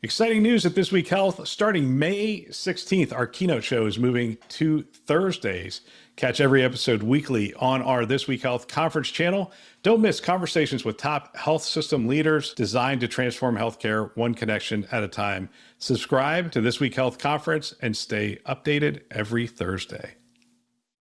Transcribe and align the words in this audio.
Exciting 0.00 0.44
news 0.44 0.64
at 0.64 0.76
This 0.76 0.92
Week 0.92 1.08
Health. 1.08 1.48
Starting 1.48 1.98
May 1.98 2.44
16th, 2.50 3.12
our 3.12 3.26
keynote 3.26 3.64
show 3.64 3.84
is 3.84 3.98
moving 3.98 4.38
to 4.50 4.84
Thursdays. 4.84 5.80
Catch 6.14 6.40
every 6.40 6.62
episode 6.62 7.02
weekly 7.02 7.52
on 7.54 7.82
our 7.82 8.06
This 8.06 8.28
Week 8.28 8.40
Health 8.40 8.68
conference 8.68 9.08
channel. 9.08 9.50
Don't 9.82 10.00
miss 10.00 10.20
conversations 10.20 10.84
with 10.84 10.98
top 10.98 11.36
health 11.36 11.64
system 11.64 12.06
leaders 12.06 12.54
designed 12.54 13.00
to 13.00 13.08
transform 13.08 13.56
healthcare 13.56 14.16
one 14.16 14.34
connection 14.34 14.86
at 14.92 15.02
a 15.02 15.08
time. 15.08 15.48
Subscribe 15.78 16.52
to 16.52 16.60
This 16.60 16.78
Week 16.78 16.94
Health 16.94 17.18
conference 17.18 17.74
and 17.82 17.96
stay 17.96 18.38
updated 18.46 19.00
every 19.10 19.48
Thursday. 19.48 20.14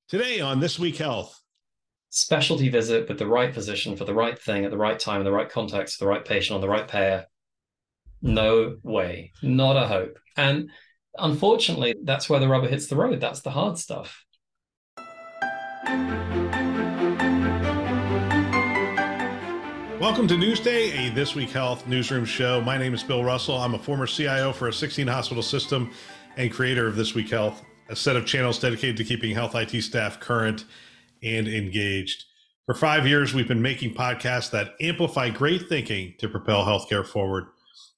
Today 0.06 0.40
on 0.40 0.60
This 0.60 0.78
Week 0.78 0.98
Health, 0.98 1.40
specialty 2.10 2.68
visit 2.68 3.08
with 3.08 3.18
the 3.18 3.26
right 3.26 3.54
physician 3.54 3.96
for 3.96 4.04
the 4.04 4.12
right 4.12 4.38
thing 4.38 4.66
at 4.66 4.70
the 4.70 4.76
right 4.76 4.98
time, 4.98 5.22
in 5.22 5.24
the 5.24 5.32
right 5.32 5.48
context, 5.48 5.96
for 5.96 6.04
the 6.04 6.10
right 6.10 6.26
patient 6.26 6.56
on 6.56 6.60
the 6.60 6.68
right 6.68 6.86
pair 6.86 7.28
no 8.22 8.76
way, 8.82 9.32
not 9.42 9.76
a 9.76 9.86
hope. 9.86 10.18
And 10.36 10.70
unfortunately, 11.18 11.96
that's 12.04 12.30
where 12.30 12.38
the 12.40 12.48
rubber 12.48 12.68
hits 12.68 12.86
the 12.86 12.96
road. 12.96 13.20
That's 13.20 13.40
the 13.40 13.50
hard 13.50 13.78
stuff. 13.78 14.24
Welcome 20.00 20.28
to 20.28 20.34
Newsday, 20.34 21.08
a 21.08 21.14
This 21.14 21.34
Week 21.34 21.50
Health 21.50 21.86
newsroom 21.86 22.24
show. 22.24 22.60
My 22.60 22.76
name 22.76 22.94
is 22.94 23.02
Bill 23.02 23.24
Russell. 23.24 23.56
I'm 23.56 23.74
a 23.74 23.78
former 23.78 24.06
CIO 24.06 24.52
for 24.52 24.68
a 24.68 24.72
16 24.72 25.06
hospital 25.06 25.42
system 25.42 25.90
and 26.36 26.50
creator 26.50 26.86
of 26.86 26.96
This 26.96 27.14
Week 27.14 27.30
Health, 27.30 27.62
a 27.88 27.96
set 27.96 28.16
of 28.16 28.26
channels 28.26 28.58
dedicated 28.58 28.96
to 28.98 29.04
keeping 29.04 29.34
health 29.34 29.54
IT 29.54 29.80
staff 29.82 30.20
current 30.20 30.64
and 31.22 31.48
engaged. 31.48 32.24
For 32.66 32.74
five 32.74 33.06
years, 33.06 33.34
we've 33.34 33.48
been 33.48 33.62
making 33.62 33.94
podcasts 33.94 34.50
that 34.52 34.74
amplify 34.80 35.30
great 35.30 35.68
thinking 35.68 36.14
to 36.18 36.28
propel 36.28 36.64
healthcare 36.64 37.06
forward. 37.06 37.46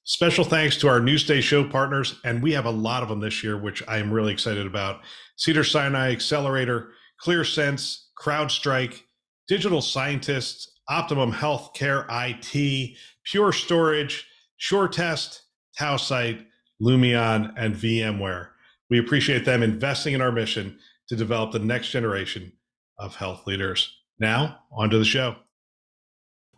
Special 0.06 0.44
thanks 0.44 0.76
to 0.76 0.88
our 0.88 1.00
Newsday 1.00 1.40
show 1.40 1.64
partners, 1.66 2.20
and 2.24 2.42
we 2.42 2.52
have 2.52 2.66
a 2.66 2.70
lot 2.70 3.02
of 3.02 3.08
them 3.08 3.20
this 3.20 3.42
year, 3.42 3.56
which 3.56 3.82
I 3.88 3.96
am 3.96 4.12
really 4.12 4.34
excited 4.34 4.66
about. 4.66 5.00
Cedar 5.36 5.64
Sinai 5.64 6.12
Accelerator, 6.12 6.90
ClearSense, 7.24 8.08
CrowdStrike, 8.20 9.00
Digital 9.48 9.80
Scientists, 9.80 10.70
Optimum 10.90 11.32
Healthcare 11.32 12.04
IT, 12.10 12.98
Pure 13.24 13.52
Storage, 13.52 14.28
SureTest, 14.60 15.40
Tausight, 15.80 16.44
Lumeon, 16.82 17.54
and 17.56 17.74
VMware. 17.74 18.48
We 18.90 18.98
appreciate 18.98 19.46
them 19.46 19.62
investing 19.62 20.12
in 20.12 20.20
our 20.20 20.32
mission 20.32 20.78
to 21.08 21.16
develop 21.16 21.52
the 21.52 21.60
next 21.60 21.88
generation 21.88 22.52
of 22.98 23.16
health 23.16 23.46
leaders. 23.46 23.90
Now, 24.18 24.58
on 24.70 24.90
to 24.90 24.98
the 24.98 25.04
show. 25.06 25.36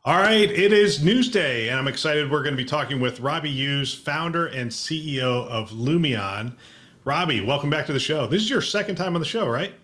All 0.07 0.19
right, 0.19 0.49
it 0.49 0.73
is 0.73 1.01
Newsday, 1.01 1.69
and 1.69 1.81
I'm 1.81 1.89
excited. 1.89 2.31
We're 2.31 2.45
going 2.45 2.57
to 2.57 2.57
be 2.57 2.65
talking 2.65 3.01
with 3.01 3.19
Robbie 3.19 3.51
Hughes, 3.51 3.93
founder 3.93 4.47
and 4.47 4.71
CEO 4.71 5.49
of 5.49 5.71
Lumeon. 5.71 6.55
Robbie, 7.05 7.41
welcome 7.41 7.71
back 7.71 7.87
to 7.87 7.93
the 7.93 7.99
show. 7.99 8.29
This 8.29 8.43
is 8.43 8.49
your 8.49 8.63
second 8.63 8.95
time 8.95 9.17
on 9.17 9.21
the 9.21 9.27
show, 9.27 9.49
right? 9.49 9.75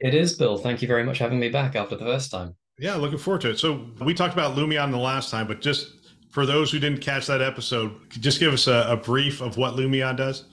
It 0.00 0.16
is, 0.16 0.34
Bill. 0.34 0.58
Thank 0.58 0.82
you 0.82 0.88
very 0.88 1.04
much 1.04 1.18
for 1.18 1.22
having 1.22 1.38
me 1.38 1.48
back 1.48 1.76
after 1.76 1.94
the 1.94 2.04
first 2.04 2.32
time. 2.32 2.56
Yeah, 2.76 2.96
looking 2.96 3.18
forward 3.18 3.42
to 3.42 3.50
it. 3.50 3.60
So 3.60 3.86
we 4.00 4.14
talked 4.14 4.34
about 4.34 4.56
Lumeon 4.56 4.90
the 4.90 4.96
last 4.96 5.30
time, 5.30 5.46
but 5.46 5.60
just 5.60 5.92
for 6.32 6.44
those 6.44 6.72
who 6.72 6.80
didn't 6.80 7.00
catch 7.00 7.28
that 7.28 7.40
episode, 7.40 7.92
just 8.08 8.40
give 8.40 8.52
us 8.52 8.66
a, 8.66 8.86
a 8.88 8.96
brief 8.96 9.40
of 9.40 9.58
what 9.58 9.76
Lumeon 9.76 10.16
does. 10.16 10.46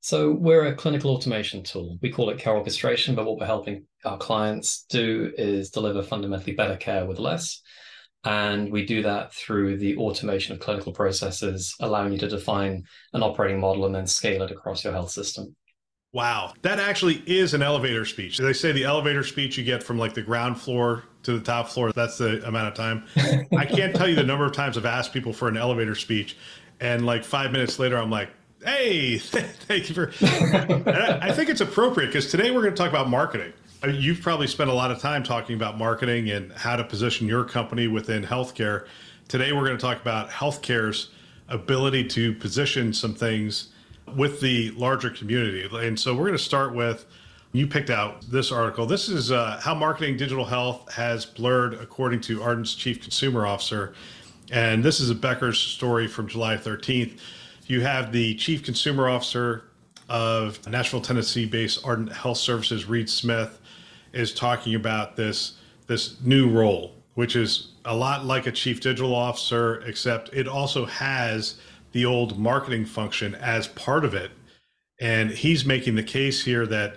So 0.00 0.30
we're 0.30 0.66
a 0.66 0.74
clinical 0.76 1.10
automation 1.10 1.64
tool. 1.64 1.98
We 2.00 2.12
call 2.12 2.30
it 2.30 2.38
care 2.38 2.54
orchestration, 2.54 3.16
but 3.16 3.26
what 3.26 3.40
we're 3.40 3.46
helping 3.46 3.84
our 4.04 4.16
clients 4.16 4.84
do 4.88 5.32
is 5.36 5.70
deliver 5.70 6.04
fundamentally 6.04 6.52
better 6.52 6.76
care 6.76 7.04
with 7.04 7.18
less. 7.18 7.60
And 8.24 8.70
we 8.70 8.86
do 8.86 9.02
that 9.02 9.32
through 9.34 9.78
the 9.78 9.96
automation 9.96 10.54
of 10.54 10.60
clinical 10.60 10.92
processes, 10.92 11.74
allowing 11.80 12.12
you 12.12 12.18
to 12.18 12.28
define 12.28 12.84
an 13.12 13.22
operating 13.22 13.60
model 13.60 13.84
and 13.84 13.94
then 13.94 14.06
scale 14.06 14.42
it 14.42 14.50
across 14.50 14.84
your 14.84 14.92
health 14.92 15.10
system. 15.10 15.56
Wow. 16.12 16.52
That 16.62 16.78
actually 16.78 17.22
is 17.26 17.54
an 17.54 17.62
elevator 17.62 18.04
speech. 18.04 18.38
They 18.38 18.52
say 18.52 18.70
the 18.70 18.84
elevator 18.84 19.24
speech 19.24 19.56
you 19.56 19.64
get 19.64 19.82
from 19.82 19.98
like 19.98 20.14
the 20.14 20.22
ground 20.22 20.60
floor 20.60 21.04
to 21.22 21.38
the 21.38 21.44
top 21.44 21.68
floor, 21.68 21.92
that's 21.92 22.18
the 22.18 22.46
amount 22.46 22.68
of 22.68 22.74
time. 22.74 23.06
I 23.56 23.64
can't 23.64 23.94
tell 23.94 24.08
you 24.08 24.14
the 24.14 24.24
number 24.24 24.44
of 24.44 24.52
times 24.52 24.76
I've 24.76 24.84
asked 24.84 25.12
people 25.12 25.32
for 25.32 25.48
an 25.48 25.56
elevator 25.56 25.94
speech. 25.94 26.36
And 26.80 27.06
like 27.06 27.24
five 27.24 27.50
minutes 27.50 27.78
later, 27.78 27.96
I'm 27.96 28.10
like, 28.10 28.28
hey, 28.64 29.18
thank 29.18 29.88
you 29.88 29.94
for. 29.94 30.12
I 31.22 31.32
think 31.32 31.48
it's 31.48 31.60
appropriate 31.60 32.08
because 32.08 32.30
today 32.30 32.50
we're 32.50 32.62
going 32.62 32.74
to 32.74 32.78
talk 32.78 32.90
about 32.90 33.08
marketing. 33.08 33.52
You've 33.88 34.20
probably 34.20 34.46
spent 34.46 34.70
a 34.70 34.72
lot 34.72 34.92
of 34.92 35.00
time 35.00 35.24
talking 35.24 35.56
about 35.56 35.76
marketing 35.76 36.30
and 36.30 36.52
how 36.52 36.76
to 36.76 36.84
position 36.84 37.26
your 37.26 37.42
company 37.42 37.88
within 37.88 38.22
healthcare. 38.22 38.86
Today, 39.26 39.52
we're 39.52 39.66
going 39.66 39.76
to 39.76 39.82
talk 39.82 40.00
about 40.00 40.30
healthcare's 40.30 41.10
ability 41.48 42.04
to 42.08 42.32
position 42.34 42.92
some 42.92 43.12
things 43.12 43.70
with 44.14 44.40
the 44.40 44.70
larger 44.72 45.10
community. 45.10 45.68
And 45.84 45.98
so, 45.98 46.14
we're 46.14 46.26
going 46.26 46.38
to 46.38 46.38
start 46.38 46.76
with 46.76 47.06
you 47.50 47.66
picked 47.66 47.90
out 47.90 48.22
this 48.30 48.52
article. 48.52 48.86
This 48.86 49.08
is 49.08 49.32
uh, 49.32 49.60
how 49.60 49.74
marketing 49.74 50.16
digital 50.16 50.44
health 50.44 50.92
has 50.92 51.26
blurred, 51.26 51.74
according 51.74 52.20
to 52.22 52.40
Ardent's 52.40 52.76
chief 52.76 53.02
consumer 53.02 53.48
officer. 53.48 53.94
And 54.52 54.84
this 54.84 55.00
is 55.00 55.10
a 55.10 55.14
Becker's 55.14 55.58
story 55.58 56.06
from 56.06 56.28
July 56.28 56.56
13th. 56.56 57.18
You 57.66 57.80
have 57.80 58.12
the 58.12 58.36
chief 58.36 58.62
consumer 58.62 59.08
officer 59.08 59.64
of 60.08 60.64
Nashville, 60.68 61.00
Tennessee 61.00 61.46
based 61.46 61.84
Ardent 61.84 62.12
Health 62.12 62.38
Services, 62.38 62.84
Reed 62.84 63.10
Smith, 63.10 63.58
is 64.12 64.32
talking 64.32 64.74
about 64.74 65.16
this 65.16 65.54
this 65.86 66.20
new 66.22 66.48
role, 66.48 66.94
which 67.14 67.36
is 67.36 67.72
a 67.84 67.94
lot 67.94 68.24
like 68.24 68.46
a 68.46 68.52
chief 68.52 68.80
digital 68.80 69.14
officer, 69.14 69.80
except 69.82 70.32
it 70.32 70.46
also 70.46 70.86
has 70.86 71.56
the 71.92 72.04
old 72.04 72.38
marketing 72.38 72.84
function 72.84 73.34
as 73.34 73.66
part 73.68 74.04
of 74.04 74.14
it. 74.14 74.30
And 75.00 75.30
he's 75.30 75.64
making 75.64 75.96
the 75.96 76.02
case 76.02 76.44
here 76.44 76.66
that 76.66 76.96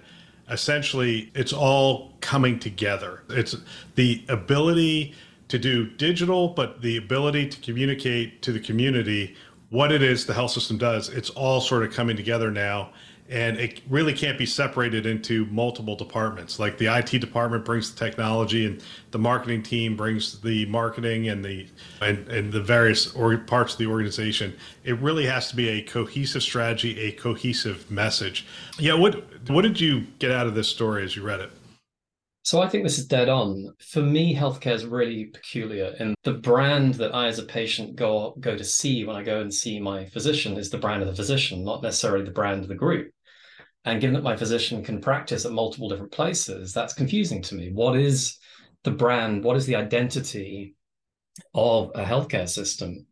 essentially 0.50 1.32
it's 1.34 1.52
all 1.52 2.14
coming 2.22 2.60
together. 2.60 3.24
It's 3.30 3.56
the 3.96 4.24
ability 4.30 5.16
to 5.48 5.58
do 5.58 5.90
digital, 5.90 6.50
but 6.50 6.82
the 6.82 6.98
ability 6.98 7.50
to 7.50 7.60
communicate 7.62 8.42
to 8.44 8.52
the 8.52 8.60
community 8.60 9.36
what 9.70 9.92
it 9.92 10.02
is 10.02 10.26
the 10.26 10.34
health 10.34 10.52
system 10.52 10.78
does. 10.78 11.10
It's 11.10 11.32
all 11.32 11.60
sort 11.62 11.84
of 11.84 11.94
coming 11.94 12.16
together 12.16 12.52
now 12.52 12.92
and 13.30 13.58
it 13.58 13.82
really 13.90 14.14
can't 14.14 14.38
be 14.38 14.46
separated 14.46 15.06
into 15.06 15.46
multiple 15.48 15.96
departments 15.96 16.60
like 16.60 16.78
the 16.78 16.86
IT 16.86 17.20
department 17.20 17.66
brings 17.66 17.92
the 17.92 17.98
technology 17.98 18.66
and 18.66 18.84
the 19.12 19.18
marketing 19.18 19.64
team 19.64 19.96
brings 19.96 20.40
the 20.42 20.66
marketing 20.68 21.30
and 21.30 21.44
the 21.44 21.68
and, 22.02 22.28
and 22.30 22.52
the 22.52 22.62
various 22.62 23.14
or 23.16 23.36
parts 23.38 23.74
of 23.74 23.80
the 23.80 23.88
organization 23.88 24.56
it 24.84 24.98
really 25.00 25.26
has 25.26 25.50
to 25.50 25.56
be 25.56 25.70
a 25.70 25.82
cohesive 25.82 26.44
strategy 26.44 27.00
a 27.00 27.12
cohesive 27.14 27.90
message 27.90 28.46
yeah 28.78 28.94
what 28.94 29.24
what 29.50 29.64
did 29.64 29.80
you 29.80 30.02
get 30.20 30.32
out 30.32 30.46
of 30.46 30.54
this 30.54 30.68
story 30.68 31.04
as 31.04 31.16
you 31.16 31.24
read 31.24 31.40
it 31.40 31.52
so 32.44 32.62
I 32.62 32.70
think 32.70 32.84
this 32.84 33.00
is 33.00 33.08
dead 33.08 33.28
on. 33.28 33.74
For 33.80 34.04
me, 34.04 34.36
healthcare 34.36 34.76
is 34.76 34.86
really 34.86 35.26
peculiar, 35.26 35.96
and 35.98 36.14
the 36.24 36.34
brand 36.34 36.94
that 36.96 37.16
I, 37.16 37.26
as 37.26 37.40
a 37.40 37.44
patient, 37.44 37.96
go 37.96 38.36
go 38.40 38.56
to 38.56 38.64
see 38.64 39.04
when 39.04 39.16
I 39.16 39.24
go 39.24 39.42
and 39.42 39.52
see 39.52 39.80
my 39.80 40.06
physician 40.06 40.56
is 40.56 40.70
the 40.70 40.78
brand 40.78 41.02
of 41.02 41.08
the 41.08 41.16
physician, 41.16 41.64
not 41.64 41.82
necessarily 41.82 42.24
the 42.24 42.30
brand 42.30 42.62
of 42.62 42.68
the 42.68 42.76
group. 42.76 43.12
And 43.86 44.02
given 44.02 44.16
that 44.16 44.24
my 44.24 44.36
physician 44.36 44.84
can 44.84 45.00
practice 45.00 45.46
at 45.46 45.52
multiple 45.52 45.88
different 45.88 46.12
places, 46.12 46.74
that's 46.74 46.94
confusing 46.94 47.42
to 47.44 47.56
me. 47.56 47.72
What 47.72 47.96
is 47.96 48.38
the 48.84 48.92
brand? 48.92 49.44
What 49.44 49.58
is 49.58 49.68
the 49.68 49.76
identity 49.76 50.76
of 51.54 51.92
a 51.94 52.04
healthcare 52.04 52.50
system? 52.50 53.06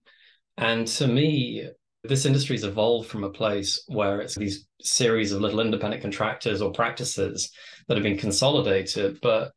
And 0.58 0.88
to 0.88 1.08
me, 1.08 1.70
this 2.04 2.26
industry 2.26 2.56
has 2.56 2.64
evolved 2.64 3.08
from 3.08 3.24
a 3.24 3.30
place 3.30 3.84
where 3.88 4.20
it's 4.20 4.36
these 4.36 4.68
series 4.82 5.32
of 5.32 5.42
little 5.42 5.62
independent 5.62 6.02
contractors 6.02 6.62
or 6.62 6.72
practices 6.72 7.52
that 7.88 7.96
have 7.96 8.04
been 8.04 8.18
consolidated, 8.18 9.20
but 9.22 9.52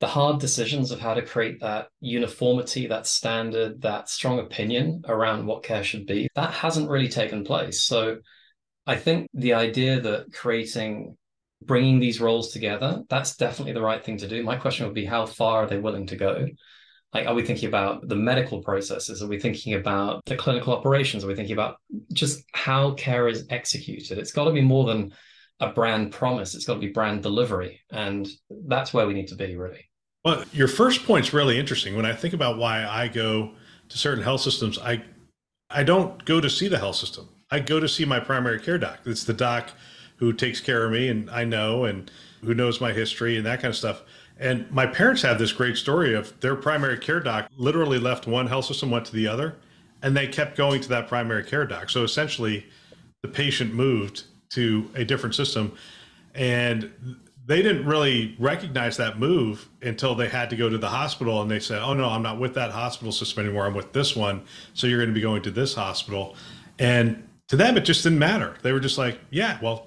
the 0.00 0.06
hard 0.06 0.40
decisions 0.40 0.90
of 0.90 1.00
how 1.00 1.14
to 1.14 1.22
create 1.22 1.60
that 1.60 1.88
uniformity, 2.00 2.86
that 2.86 3.06
standard, 3.06 3.82
that 3.82 4.08
strong 4.08 4.38
opinion 4.38 5.02
around 5.06 5.46
what 5.46 5.62
care 5.62 5.84
should 5.84 6.06
be, 6.06 6.28
that 6.34 6.52
hasn't 6.52 6.90
really 6.90 7.08
taken 7.08 7.44
place. 7.44 7.82
So 7.82 8.18
I 8.86 8.96
think 8.96 9.28
the 9.34 9.54
idea 9.54 10.00
that 10.00 10.32
creating, 10.32 11.16
bringing 11.62 12.00
these 12.00 12.20
roles 12.20 12.52
together, 12.52 13.02
that's 13.08 13.36
definitely 13.36 13.74
the 13.74 13.82
right 13.82 14.04
thing 14.04 14.18
to 14.18 14.28
do. 14.28 14.42
My 14.42 14.56
question 14.56 14.86
would 14.86 14.94
be 14.94 15.04
how 15.04 15.26
far 15.26 15.64
are 15.64 15.66
they 15.66 15.78
willing 15.78 16.06
to 16.08 16.16
go? 16.16 16.46
Like, 17.14 17.26
are 17.26 17.34
we 17.34 17.44
thinking 17.44 17.68
about 17.68 18.08
the 18.08 18.16
medical 18.16 18.62
processes? 18.62 19.22
Are 19.22 19.28
we 19.28 19.38
thinking 19.38 19.74
about 19.74 20.24
the 20.24 20.36
clinical 20.36 20.72
operations? 20.72 21.24
Are 21.24 21.28
we 21.28 21.34
thinking 21.34 21.52
about 21.52 21.76
just 22.12 22.42
how 22.54 22.92
care 22.94 23.28
is 23.28 23.46
executed? 23.50 24.18
It's 24.18 24.32
got 24.32 24.44
to 24.44 24.52
be 24.52 24.62
more 24.62 24.86
than 24.86 25.12
a 25.60 25.68
brand 25.68 26.10
promise. 26.10 26.54
It's 26.54 26.64
got 26.64 26.74
to 26.74 26.80
be 26.80 26.88
brand 26.88 27.22
delivery. 27.22 27.82
And 27.90 28.26
that's 28.66 28.94
where 28.94 29.06
we 29.06 29.14
need 29.14 29.28
to 29.28 29.36
be, 29.36 29.56
really. 29.56 29.84
Well, 30.24 30.44
your 30.52 30.68
first 30.68 31.04
point's 31.04 31.32
really 31.32 31.58
interesting. 31.58 31.96
When 31.96 32.06
I 32.06 32.14
think 32.14 32.32
about 32.32 32.56
why 32.56 32.84
I 32.86 33.08
go 33.08 33.52
to 33.88 33.98
certain 33.98 34.24
health 34.24 34.40
systems, 34.40 34.78
I 34.78 35.02
I 35.68 35.82
don't 35.84 36.22
go 36.24 36.40
to 36.40 36.50
see 36.50 36.68
the 36.68 36.78
health 36.78 36.96
system. 36.96 37.28
I 37.52 37.60
go 37.60 37.78
to 37.78 37.86
see 37.86 38.06
my 38.06 38.18
primary 38.18 38.58
care 38.58 38.78
doc. 38.78 39.00
It's 39.04 39.24
the 39.24 39.34
doc 39.34 39.72
who 40.16 40.32
takes 40.32 40.58
care 40.58 40.86
of 40.86 40.92
me 40.92 41.08
and 41.08 41.28
I 41.30 41.44
know 41.44 41.84
and 41.84 42.10
who 42.42 42.54
knows 42.54 42.80
my 42.80 42.92
history 42.92 43.36
and 43.36 43.44
that 43.44 43.60
kind 43.60 43.70
of 43.70 43.76
stuff. 43.76 44.02
And 44.40 44.68
my 44.70 44.86
parents 44.86 45.20
have 45.20 45.38
this 45.38 45.52
great 45.52 45.76
story 45.76 46.14
of 46.14 46.40
their 46.40 46.56
primary 46.56 46.98
care 46.98 47.20
doc 47.20 47.50
literally 47.56 47.98
left 47.98 48.26
one 48.26 48.46
health 48.46 48.64
system, 48.64 48.90
went 48.90 49.04
to 49.06 49.12
the 49.12 49.28
other, 49.28 49.56
and 50.00 50.16
they 50.16 50.26
kept 50.26 50.56
going 50.56 50.80
to 50.80 50.88
that 50.88 51.08
primary 51.08 51.44
care 51.44 51.66
doc. 51.66 51.90
So 51.90 52.04
essentially, 52.04 52.66
the 53.20 53.28
patient 53.28 53.74
moved 53.74 54.24
to 54.50 54.90
a 54.94 55.04
different 55.04 55.34
system, 55.34 55.76
and 56.34 56.90
they 57.44 57.60
didn't 57.60 57.84
really 57.84 58.34
recognize 58.38 58.96
that 58.96 59.18
move 59.18 59.68
until 59.82 60.14
they 60.14 60.28
had 60.28 60.48
to 60.50 60.56
go 60.56 60.70
to 60.70 60.78
the 60.78 60.88
hospital 60.88 61.42
and 61.42 61.50
they 61.50 61.60
said, 61.60 61.82
"Oh 61.82 61.92
no, 61.92 62.08
I'm 62.08 62.22
not 62.22 62.40
with 62.40 62.54
that 62.54 62.70
hospital 62.70 63.12
system 63.12 63.44
anymore. 63.44 63.66
I'm 63.66 63.74
with 63.74 63.92
this 63.92 64.16
one. 64.16 64.42
So 64.74 64.86
you're 64.86 64.98
going 64.98 65.10
to 65.10 65.14
be 65.14 65.20
going 65.20 65.42
to 65.42 65.50
this 65.50 65.74
hospital." 65.74 66.34
And 66.78 67.22
to 67.52 67.56
them, 67.56 67.76
it 67.76 67.84
just 67.84 68.02
didn't 68.02 68.18
matter. 68.18 68.56
They 68.62 68.72
were 68.72 68.80
just 68.80 68.96
like, 68.96 69.20
"Yeah, 69.28 69.58
well, 69.60 69.86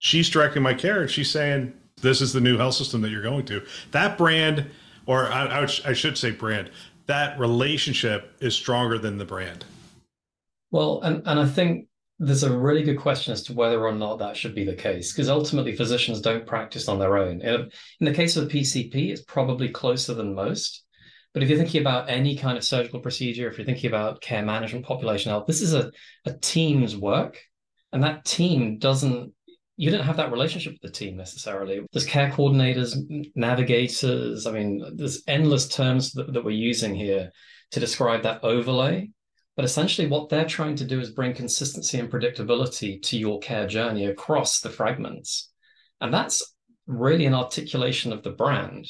she's 0.00 0.28
directing 0.28 0.64
my 0.64 0.74
care 0.74 1.00
and 1.00 1.08
she's 1.08 1.30
saying 1.30 1.72
this 2.02 2.20
is 2.20 2.32
the 2.32 2.40
new 2.40 2.58
health 2.58 2.74
system 2.74 3.02
that 3.02 3.10
you're 3.10 3.22
going 3.22 3.46
to." 3.46 3.64
That 3.92 4.18
brand, 4.18 4.66
or 5.06 5.28
I, 5.28 5.60
I, 5.60 5.62
I 5.62 5.92
should 5.92 6.18
say 6.18 6.32
brand, 6.32 6.72
that 7.06 7.38
relationship 7.38 8.32
is 8.40 8.56
stronger 8.56 8.98
than 8.98 9.16
the 9.18 9.24
brand. 9.24 9.64
Well, 10.72 11.02
and 11.02 11.22
and 11.24 11.38
I 11.38 11.46
think 11.46 11.86
there's 12.18 12.42
a 12.42 12.58
really 12.58 12.82
good 12.82 12.98
question 12.98 13.32
as 13.32 13.44
to 13.44 13.52
whether 13.52 13.86
or 13.86 13.92
not 13.92 14.18
that 14.18 14.36
should 14.36 14.56
be 14.56 14.64
the 14.64 14.74
case, 14.74 15.12
because 15.12 15.28
ultimately 15.28 15.76
physicians 15.76 16.20
don't 16.20 16.48
practice 16.48 16.88
on 16.88 16.98
their 16.98 17.16
own. 17.16 17.42
In, 17.42 17.70
in 18.00 18.06
the 18.06 18.12
case 18.12 18.36
of 18.36 18.48
the 18.48 18.60
PCP, 18.60 19.12
it's 19.12 19.22
probably 19.22 19.68
closer 19.68 20.14
than 20.14 20.34
most. 20.34 20.83
But 21.34 21.42
if 21.42 21.48
you're 21.48 21.58
thinking 21.58 21.80
about 21.80 22.08
any 22.08 22.36
kind 22.36 22.56
of 22.56 22.64
surgical 22.64 23.00
procedure, 23.00 23.48
if 23.48 23.58
you're 23.58 23.66
thinking 23.66 23.90
about 23.90 24.22
care 24.22 24.44
management, 24.44 24.86
population 24.86 25.30
health, 25.30 25.46
this 25.46 25.60
is 25.60 25.74
a, 25.74 25.90
a 26.24 26.32
team's 26.32 26.96
work. 26.96 27.40
And 27.92 28.02
that 28.02 28.24
team 28.24 28.78
doesn't, 28.78 29.32
you 29.76 29.90
don't 29.90 30.04
have 30.04 30.16
that 30.16 30.32
relationship 30.32 30.74
with 30.74 30.82
the 30.82 30.96
team 30.96 31.16
necessarily. 31.16 31.80
There's 31.92 32.06
care 32.06 32.30
coordinators, 32.30 32.96
navigators. 33.34 34.46
I 34.46 34.52
mean, 34.52 34.84
there's 34.94 35.22
endless 35.26 35.68
terms 35.68 36.12
that, 36.12 36.32
that 36.32 36.44
we're 36.44 36.52
using 36.52 36.94
here 36.94 37.30
to 37.72 37.80
describe 37.80 38.22
that 38.22 38.44
overlay 38.44 39.10
but 39.56 39.64
essentially, 39.64 40.08
what 40.08 40.28
they're 40.28 40.44
trying 40.44 40.76
to 40.76 40.84
do 40.84 41.00
is 41.00 41.10
bring 41.10 41.32
consistency 41.32 41.98
and 41.98 42.10
predictability 42.10 43.00
to 43.02 43.18
your 43.18 43.38
care 43.38 43.66
journey 43.66 44.06
across 44.06 44.60
the 44.60 44.70
fragments. 44.70 45.50
And 46.00 46.12
that's 46.12 46.56
really 46.86 47.26
an 47.26 47.34
articulation 47.34 48.12
of 48.12 48.22
the 48.24 48.32
brand. 48.32 48.88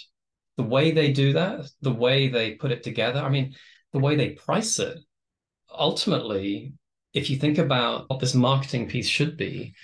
The 0.57 0.63
way 0.63 0.93
they 0.93 1.13
do 1.13 1.33
that, 1.33 1.67
the 1.81 1.93
way 1.93 2.29
they 2.29 2.53
put 2.53 2.71
it 2.71 2.83
together, 2.83 3.21
I 3.21 3.29
mean, 3.29 3.55
the 3.93 3.99
way 3.99 4.17
they 4.17 4.31
price 4.31 4.79
it, 4.79 4.99
ultimately, 5.71 6.75
if 7.13 7.31
you 7.31 7.37
think 7.37 7.59
about 7.59 8.09
what 8.09 8.21
this 8.21 8.35
marketing 8.35 8.89
piece 8.89 9.09
should 9.09 9.37
be, 9.37 9.75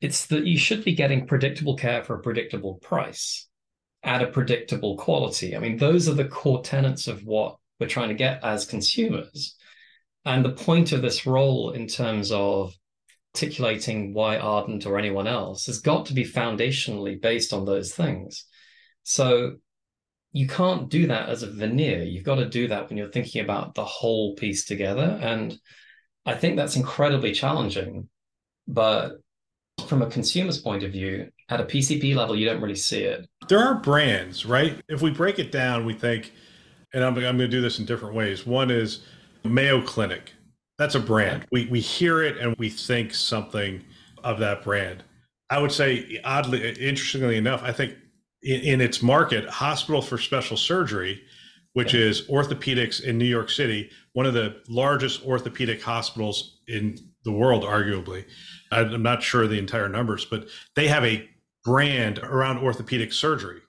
it's 0.00 0.26
that 0.26 0.46
you 0.46 0.58
should 0.58 0.84
be 0.84 0.94
getting 0.94 1.26
predictable 1.26 1.76
care 1.76 2.02
for 2.02 2.16
a 2.16 2.22
predictable 2.22 2.74
price 2.74 3.48
at 4.02 4.22
a 4.22 4.26
predictable 4.26 4.96
quality. 4.96 5.56
I 5.56 5.58
mean, 5.58 5.76
those 5.76 6.08
are 6.08 6.14
the 6.14 6.26
core 6.26 6.62
tenets 6.62 7.08
of 7.08 7.24
what 7.24 7.56
we're 7.80 7.88
trying 7.88 8.08
to 8.08 8.14
get 8.14 8.44
as 8.44 8.64
consumers. 8.64 9.56
And 10.24 10.44
the 10.44 10.52
point 10.52 10.92
of 10.92 11.02
this 11.02 11.26
role 11.26 11.70
in 11.70 11.86
terms 11.86 12.30
of 12.32 12.74
articulating 13.34 14.14
why 14.14 14.38
Ardent 14.38 14.86
or 14.86 14.98
anyone 14.98 15.26
else 15.26 15.66
has 15.66 15.80
got 15.80 16.06
to 16.06 16.14
be 16.14 16.24
foundationally 16.24 17.20
based 17.20 17.52
on 17.52 17.64
those 17.64 17.94
things. 17.94 18.44
So 19.02 19.56
you 20.36 20.46
can't 20.46 20.90
do 20.90 21.06
that 21.06 21.30
as 21.30 21.42
a 21.42 21.50
veneer. 21.50 22.02
You've 22.02 22.22
got 22.22 22.34
to 22.34 22.46
do 22.46 22.68
that 22.68 22.90
when 22.90 22.98
you're 22.98 23.08
thinking 23.08 23.42
about 23.42 23.74
the 23.74 23.86
whole 23.86 24.34
piece 24.34 24.66
together. 24.66 25.18
And 25.22 25.58
I 26.26 26.34
think 26.34 26.56
that's 26.56 26.76
incredibly 26.76 27.32
challenging. 27.32 28.10
But 28.68 29.12
from 29.88 30.02
a 30.02 30.10
consumer's 30.10 30.58
point 30.58 30.82
of 30.82 30.92
view, 30.92 31.30
at 31.48 31.62
a 31.62 31.64
PCP 31.64 32.14
level, 32.14 32.36
you 32.36 32.44
don't 32.44 32.60
really 32.60 32.74
see 32.74 33.00
it. 33.00 33.26
There 33.48 33.60
are 33.60 33.76
brands, 33.76 34.44
right? 34.44 34.78
If 34.90 35.00
we 35.00 35.10
break 35.10 35.38
it 35.38 35.50
down, 35.50 35.86
we 35.86 35.94
think, 35.94 36.34
and 36.92 37.02
I'm, 37.02 37.14
I'm 37.14 37.22
going 37.22 37.38
to 37.38 37.48
do 37.48 37.62
this 37.62 37.78
in 37.78 37.86
different 37.86 38.14
ways. 38.14 38.46
One 38.46 38.70
is 38.70 39.04
Mayo 39.42 39.80
Clinic. 39.80 40.34
That's 40.76 40.96
a 40.96 41.00
brand. 41.00 41.46
We 41.50 41.64
we 41.68 41.80
hear 41.80 42.22
it 42.22 42.36
and 42.36 42.54
we 42.58 42.68
think 42.68 43.14
something 43.14 43.82
of 44.22 44.38
that 44.40 44.62
brand. 44.62 45.02
I 45.48 45.60
would 45.60 45.72
say, 45.72 46.20
oddly, 46.22 46.72
interestingly 46.72 47.38
enough, 47.38 47.62
I 47.62 47.72
think 47.72 47.94
in, 48.46 48.60
in 48.60 48.80
its 48.80 49.02
market, 49.02 49.48
Hospital 49.48 50.00
for 50.00 50.16
Special 50.16 50.56
Surgery, 50.56 51.20
which 51.72 51.92
yeah. 51.92 52.02
is 52.02 52.22
orthopedics 52.28 53.02
in 53.02 53.18
New 53.18 53.26
York 53.26 53.50
City, 53.50 53.90
one 54.12 54.24
of 54.24 54.34
the 54.34 54.62
largest 54.68 55.26
orthopedic 55.26 55.82
hospitals 55.82 56.60
in 56.68 56.98
the 57.24 57.32
world, 57.32 57.64
arguably. 57.64 58.24
I'm 58.72 59.02
not 59.02 59.22
sure 59.22 59.46
the 59.46 59.58
entire 59.58 59.88
numbers, 59.88 60.24
but 60.24 60.46
they 60.74 60.88
have 60.88 61.04
a 61.04 61.28
brand 61.64 62.18
around 62.20 62.58
orthopedic 62.58 63.12
surgery 63.12 63.60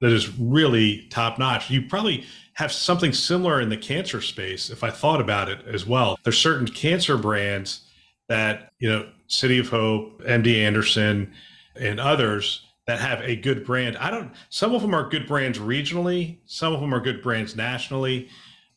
that 0.00 0.12
is 0.12 0.38
really 0.38 1.08
top 1.10 1.38
notch. 1.38 1.70
You 1.70 1.82
probably 1.88 2.24
have 2.54 2.70
something 2.70 3.12
similar 3.12 3.60
in 3.60 3.70
the 3.70 3.76
cancer 3.76 4.20
space 4.20 4.70
if 4.70 4.84
I 4.84 4.90
thought 4.90 5.20
about 5.20 5.48
it 5.48 5.60
as 5.66 5.86
well. 5.86 6.18
There's 6.22 6.38
certain 6.38 6.68
cancer 6.68 7.16
brands 7.16 7.88
that, 8.28 8.70
you 8.78 8.88
know, 8.88 9.08
City 9.26 9.58
of 9.58 9.68
Hope, 9.68 10.22
MD 10.22 10.58
Anderson, 10.58 11.32
and 11.74 11.98
others 11.98 12.67
that 12.88 12.98
have 13.00 13.20
a 13.20 13.36
good 13.36 13.66
brand. 13.66 13.98
I 13.98 14.10
don't 14.10 14.32
some 14.48 14.74
of 14.74 14.80
them 14.80 14.94
are 14.94 15.08
good 15.08 15.28
brands 15.28 15.58
regionally, 15.58 16.38
some 16.46 16.72
of 16.72 16.80
them 16.80 16.92
are 16.92 17.00
good 17.00 17.22
brands 17.22 17.54
nationally. 17.54 18.28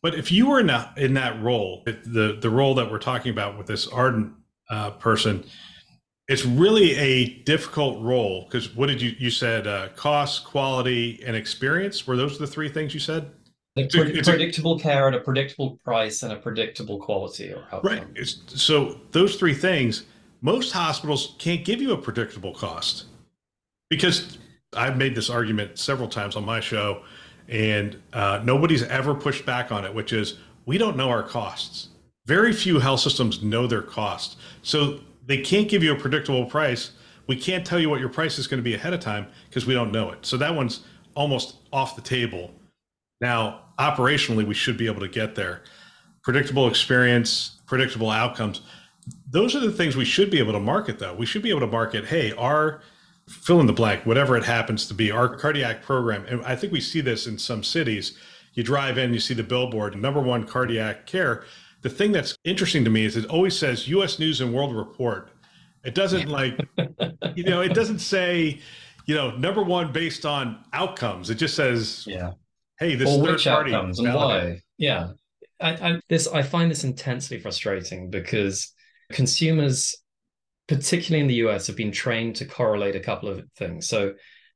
But 0.02 0.16
if 0.16 0.32
you 0.32 0.50
were 0.50 0.60
in, 0.60 0.70
a, 0.70 0.94
in 0.98 1.14
that 1.14 1.42
role, 1.42 1.84
the 1.86 2.38
the 2.40 2.50
role 2.50 2.76
that 2.76 2.92
we're 2.92 3.00
talking 3.00 3.32
about 3.32 3.58
with 3.58 3.68
this 3.68 3.88
ardent 3.88 4.34
uh, 4.70 4.92
person, 4.92 5.46
it's 6.28 6.46
really 6.46 6.94
a 6.98 7.42
difficult 7.44 8.04
role 8.04 8.44
because 8.44 8.76
what 8.76 8.88
did 8.88 9.02
you 9.02 9.16
you 9.18 9.32
said 9.32 9.66
uh, 9.66 9.88
cost, 9.96 10.44
quality, 10.44 11.24
and 11.26 11.34
experience 11.34 12.06
were 12.06 12.18
those 12.18 12.38
the 12.38 12.46
three 12.46 12.70
things 12.70 12.94
you 12.94 13.00
said? 13.00 13.32
Like 13.78 13.90
pre- 13.90 14.22
predictable 14.22 14.78
care 14.78 15.08
at 15.08 15.14
a 15.14 15.22
predictable 15.22 15.80
price 15.86 16.24
and 16.24 16.34
a 16.34 16.36
predictable 16.36 17.00
quality 17.00 17.54
or 17.54 17.64
outcome. 17.72 17.80
Right. 17.84 18.04
It's, 18.16 18.42
so 18.62 19.00
those 19.12 19.38
three 19.38 19.54
things, 19.54 20.04
most 20.42 20.74
hospitals 20.74 21.36
can't 21.40 21.64
give 21.64 21.82
you 21.82 21.94
a 21.94 21.98
predictable 21.98 22.54
cost 22.54 23.06
because 23.92 24.38
I've 24.74 24.98
made 24.98 25.16
this 25.16 25.30
argument 25.30 25.78
several 25.78 26.08
times 26.08 26.38
on 26.38 26.46
my 26.46 26.62
show, 26.62 27.04
and 27.50 28.02
uh, 28.14 28.40
nobody's 28.42 28.84
ever 28.84 29.14
pushed 29.14 29.46
back 29.46 29.70
on 29.70 29.84
it, 29.84 29.94
which 29.94 30.14
is 30.14 30.38
we 30.66 30.78
don't 30.78 30.96
know 30.96 31.10
our 31.10 31.22
costs. 31.22 31.90
Very 32.26 32.54
few 32.54 32.80
health 32.80 33.02
systems 33.02 33.44
know 33.44 33.68
their 33.68 33.82
costs. 33.82 34.38
So 34.62 35.02
they 35.28 35.40
can't 35.40 35.68
give 35.68 35.84
you 35.84 35.92
a 35.92 35.96
predictable 36.00 36.46
price. 36.46 36.92
We 37.28 37.36
can't 37.36 37.66
tell 37.66 37.82
you 37.82 37.90
what 37.90 38.00
your 38.00 38.08
price 38.08 38.40
is 38.40 38.48
going 38.48 38.60
to 38.60 38.64
be 38.64 38.76
ahead 38.76 38.94
of 38.94 39.02
time 39.02 39.28
because 39.50 39.66
we 39.66 39.74
don't 39.74 39.92
know 39.92 40.12
it. 40.12 40.26
So 40.26 40.38
that 40.38 40.56
one's 40.56 40.86
almost 41.14 41.58
off 41.74 41.98
the 41.98 42.02
table. 42.02 42.54
Now, 43.20 43.64
operationally, 43.78 44.48
we 44.48 44.54
should 44.54 44.78
be 44.78 44.88
able 44.88 45.02
to 45.02 45.10
get 45.10 45.36
there. 45.36 45.64
Predictable 46.24 46.70
experience, 46.70 47.60
predictable 47.66 48.10
outcomes. 48.10 48.62
Those 49.30 49.54
are 49.54 49.60
the 49.60 49.72
things 49.72 49.98
we 49.98 50.06
should 50.06 50.32
be 50.32 50.40
able 50.40 50.54
to 50.54 50.62
market, 50.62 50.98
though. 50.98 51.14
We 51.14 51.26
should 51.26 51.42
be 51.42 51.50
able 51.50 51.60
to 51.62 51.68
market, 51.68 52.06
hey, 52.06 52.32
our 52.34 52.82
fill 53.32 53.60
in 53.60 53.68
the 53.68 53.74
blank, 53.74 54.06
whatever 54.06 54.38
it 54.38 54.44
happens 54.44 54.88
to 54.88 54.94
be, 54.94 55.12
our 55.12 55.36
cardiac 55.36 55.82
program. 55.82 56.26
And 56.26 56.44
I 56.46 56.56
think 56.56 56.74
we 56.74 56.82
see 56.82 57.02
this 57.02 57.28
in 57.28 57.38
some 57.38 57.64
cities. 57.64 58.18
You 58.54 58.64
drive 58.64 58.98
in, 58.98 59.14
you 59.14 59.20
see 59.20 59.34
the 59.34 59.44
billboard, 59.44 59.96
number 59.96 60.20
one 60.22 60.46
cardiac 60.46 61.06
care 61.06 61.44
the 61.82 61.90
thing 61.90 62.12
that's 62.12 62.38
interesting 62.44 62.84
to 62.84 62.90
me 62.90 63.06
is 63.06 63.18
it 63.18 63.26
always 63.26 63.58
says 63.58 63.88
U.S. 63.88 64.20
News 64.20 64.42
and 64.42 64.54
World 64.54 64.76
Report. 64.76 65.32
It 65.84 65.96
doesn't 65.96 66.30
like, 66.30 66.60
you 67.36 67.44
know, 67.44 67.62
it 67.62 67.74
doesn't 67.74 68.00
say, 68.00 68.60
you 69.06 69.16
know, 69.16 69.32
number 69.32 69.64
one 69.64 69.92
based 69.92 70.26
on 70.26 70.64
outcomes. 70.74 71.30
It 71.30 71.36
just 71.36 71.56
says, 71.56 72.06
yeah, 72.08 72.34
hey, 72.80 72.96
this 72.96 73.10
or 73.10 73.22
which 73.22 73.48
outcomes 73.48 74.00
and 74.00 74.14
why? 74.14 74.62
Yeah, 74.78 75.10
I, 75.60 75.70
I, 75.72 76.02
this 76.08 76.28
I 76.28 76.44
find 76.44 76.70
this 76.70 76.84
intensely 76.84 77.40
frustrating 77.40 78.12
because 78.12 78.72
consumers, 79.12 79.96
particularly 80.72 81.22
in 81.22 81.28
the 81.28 81.48
US, 81.48 81.68
have 81.68 81.76
been 81.76 81.92
trained 81.92 82.38
to 82.38 82.46
correlate 82.46 82.96
a 82.96 83.02
couple 83.02 83.28
of 83.28 83.44
things. 83.58 83.88
So, 83.90 84.14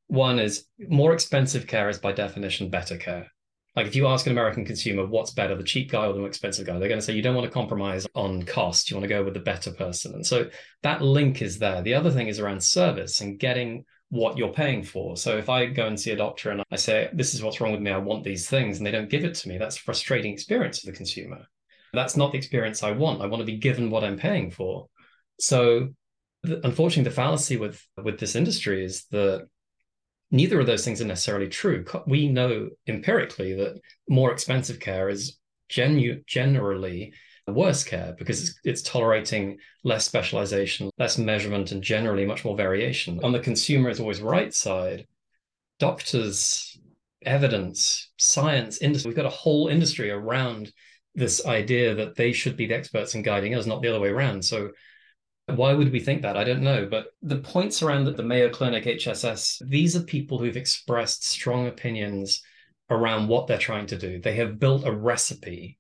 one 0.08 0.40
is 0.40 0.66
more 0.88 1.14
expensive 1.14 1.68
care 1.68 1.90
is 1.90 1.98
by 1.98 2.14
definition 2.14 2.70
better 2.70 2.96
care. 2.96 3.28
Like 3.76 3.88
if 3.88 3.96
you 3.96 4.08
ask 4.08 4.26
an 4.26 4.32
American 4.32 4.64
consumer 4.64 5.06
what's 5.06 5.32
better, 5.32 5.56
the 5.56 5.64
cheap 5.64 5.92
guy 5.92 6.06
or 6.06 6.14
the 6.14 6.20
more 6.20 6.28
expensive 6.28 6.66
guy, 6.66 6.80
they're 6.80 6.88
going 6.88 7.00
to 7.00 7.06
say 7.06 7.14
you 7.14 7.22
don't 7.22 7.36
want 7.36 7.48
to 7.48 7.54
compromise 7.54 8.08
on 8.16 8.44
cost. 8.44 8.90
You 8.90 8.96
want 8.96 9.04
to 9.04 9.14
go 9.14 9.24
with 9.24 9.34
the 9.34 9.42
better 9.42 9.72
person. 9.72 10.14
And 10.14 10.26
so 10.26 10.50
that 10.84 11.02
link 11.02 11.42
is 11.42 11.60
there. 11.60 11.82
The 11.82 11.96
other 11.96 12.12
thing 12.12 12.28
is 12.28 12.40
around 12.40 12.64
service 12.64 13.20
and 13.20 13.40
getting 13.40 13.84
what 14.10 14.38
you're 14.38 14.54
paying 14.54 14.84
for. 14.84 15.18
So 15.18 15.38
if 15.38 15.50
I 15.50 15.66
go 15.66 15.88
and 15.88 16.00
see 16.00 16.12
a 16.12 16.16
doctor 16.16 16.52
and 16.52 16.64
I 16.72 16.76
say, 16.78 17.10
this 17.14 17.34
is 17.34 17.44
what's 17.44 17.60
wrong 17.60 17.74
with 17.74 17.82
me, 17.82 17.92
I 17.92 17.98
want 17.98 18.24
these 18.24 18.48
things, 18.48 18.78
and 18.78 18.86
they 18.86 18.92
don't 18.92 19.10
give 19.10 19.26
it 19.26 19.34
to 19.36 19.50
me, 19.50 19.58
that's 19.58 19.78
a 19.78 19.82
frustrating 19.82 20.32
experience 20.32 20.80
for 20.80 20.86
the 20.86 20.96
consumer. 20.96 21.46
That's 21.92 22.16
not 22.16 22.32
the 22.32 22.38
experience 22.38 22.84
I 22.84 22.92
want. 22.92 23.22
I 23.22 23.26
want 23.26 23.42
to 23.42 23.46
be 23.46 23.58
given 23.58 23.90
what 23.90 24.04
I'm 24.04 24.18
paying 24.18 24.52
for. 24.52 24.88
So 25.40 25.90
unfortunately, 26.64 27.10
the 27.10 27.16
fallacy 27.16 27.58
with 27.58 27.86
with 28.02 28.20
this 28.20 28.36
industry 28.36 28.84
is 28.84 29.06
that 29.12 29.48
neither 30.32 30.60
of 30.60 30.68
those 30.68 30.84
things 30.84 31.02
are 31.02 31.06
necessarily 31.06 31.48
true. 31.48 31.86
We 32.08 32.28
know 32.28 32.70
empirically 32.88 33.54
that 33.54 33.80
more 34.10 34.32
expensive 34.32 34.80
care 34.80 35.10
is 35.10 35.38
genu- 35.70 36.24
generally 36.26 37.14
worse 37.48 37.84
care 37.84 38.16
because 38.18 38.42
it's, 38.42 38.60
it's, 38.64 38.82
tolerating 38.82 39.58
less 39.84 40.06
specialization, 40.06 40.90
less 40.98 41.18
measurement, 41.18 41.72
and 41.72 41.82
generally 41.82 42.26
much 42.26 42.44
more 42.44 42.58
variation. 42.58 43.24
On 43.24 43.32
the 43.32 43.40
consumer 43.40 43.90
is 43.90 44.00
always 44.00 44.22
right 44.22 44.54
side, 44.54 45.06
doctors, 45.80 46.78
evidence, 47.24 48.12
science, 48.18 48.80
industry, 48.80 49.10
we've 49.10 49.16
got 49.16 49.26
a 49.26 49.30
whole 49.30 49.68
industry 49.68 50.10
around 50.10 50.72
this 51.14 51.46
idea 51.46 51.96
that 51.96 52.16
they 52.16 52.32
should 52.32 52.58
be 52.58 52.66
the 52.66 52.76
experts 52.76 53.16
in 53.16 53.22
guiding 53.22 53.56
us, 53.56 53.66
not 53.66 53.82
the 53.82 53.90
other 53.90 54.00
way 54.00 54.10
around. 54.10 54.44
So 54.44 54.72
why 55.48 55.74
would 55.74 55.92
we 55.92 56.00
think 56.00 56.24
that? 56.24 56.38
I 56.38 56.44
don't 56.44 56.64
know. 56.64 56.88
But 56.90 57.08
the 57.22 57.38
points 57.38 57.84
around 57.84 58.06
the 58.06 58.24
Mayo 58.24 58.50
Clinic, 58.50 58.86
HSS, 58.86 59.68
these 59.68 59.96
are 59.96 60.04
people 60.04 60.40
who've 60.40 60.58
expressed 60.58 61.26
strong 61.28 61.68
opinions 61.68 62.42
around 62.90 63.28
what 63.28 63.48
they're 63.48 63.58
trying 63.58 63.86
to 63.88 63.98
do. 63.98 64.20
They 64.20 64.36
have 64.36 64.60
built 64.60 64.86
a 64.86 64.92
recipe 64.92 65.78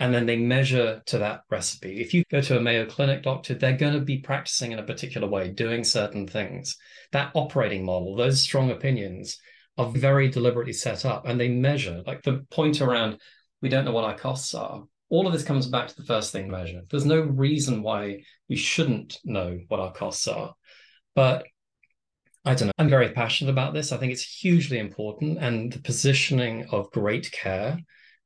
and 0.00 0.14
then 0.14 0.26
they 0.26 0.36
measure 0.36 1.02
to 1.06 1.18
that 1.18 1.42
recipe. 1.50 2.00
If 2.00 2.14
you 2.14 2.22
go 2.30 2.40
to 2.40 2.56
a 2.56 2.60
Mayo 2.60 2.86
Clinic 2.86 3.24
doctor, 3.24 3.54
they're 3.54 3.76
going 3.76 3.94
to 3.94 4.00
be 4.00 4.18
practicing 4.18 4.70
in 4.70 4.78
a 4.78 4.84
particular 4.84 5.26
way, 5.26 5.50
doing 5.50 5.82
certain 5.82 6.26
things. 6.26 6.76
That 7.10 7.32
operating 7.34 7.84
model, 7.84 8.14
those 8.14 8.40
strong 8.40 8.70
opinions 8.70 9.38
are 9.76 9.90
very 9.90 10.28
deliberately 10.28 10.72
set 10.72 11.04
up 11.04 11.26
and 11.26 11.40
they 11.40 11.48
measure, 11.48 12.02
like 12.06 12.22
the 12.22 12.44
point 12.50 12.80
around 12.80 13.20
we 13.60 13.68
don't 13.68 13.84
know 13.84 13.92
what 13.92 14.04
our 14.04 14.16
costs 14.16 14.54
are. 14.54 14.84
All 15.10 15.26
of 15.26 15.32
this 15.32 15.44
comes 15.44 15.66
back 15.66 15.88
to 15.88 15.96
the 15.96 16.04
first 16.04 16.32
thing 16.32 16.50
measure. 16.50 16.82
There's 16.90 17.06
no 17.06 17.20
reason 17.20 17.82
why 17.82 18.24
we 18.48 18.56
shouldn't 18.56 19.18
know 19.24 19.58
what 19.68 19.80
our 19.80 19.92
costs 19.92 20.28
are. 20.28 20.54
But 21.14 21.46
I 22.44 22.54
don't 22.54 22.68
know. 22.68 22.72
I'm 22.78 22.88
very 22.88 23.10
passionate 23.10 23.50
about 23.50 23.74
this. 23.74 23.90
I 23.90 23.96
think 23.96 24.12
it's 24.12 24.22
hugely 24.22 24.78
important. 24.78 25.38
And 25.38 25.72
the 25.72 25.80
positioning 25.80 26.66
of 26.70 26.90
great 26.90 27.30
care 27.32 27.78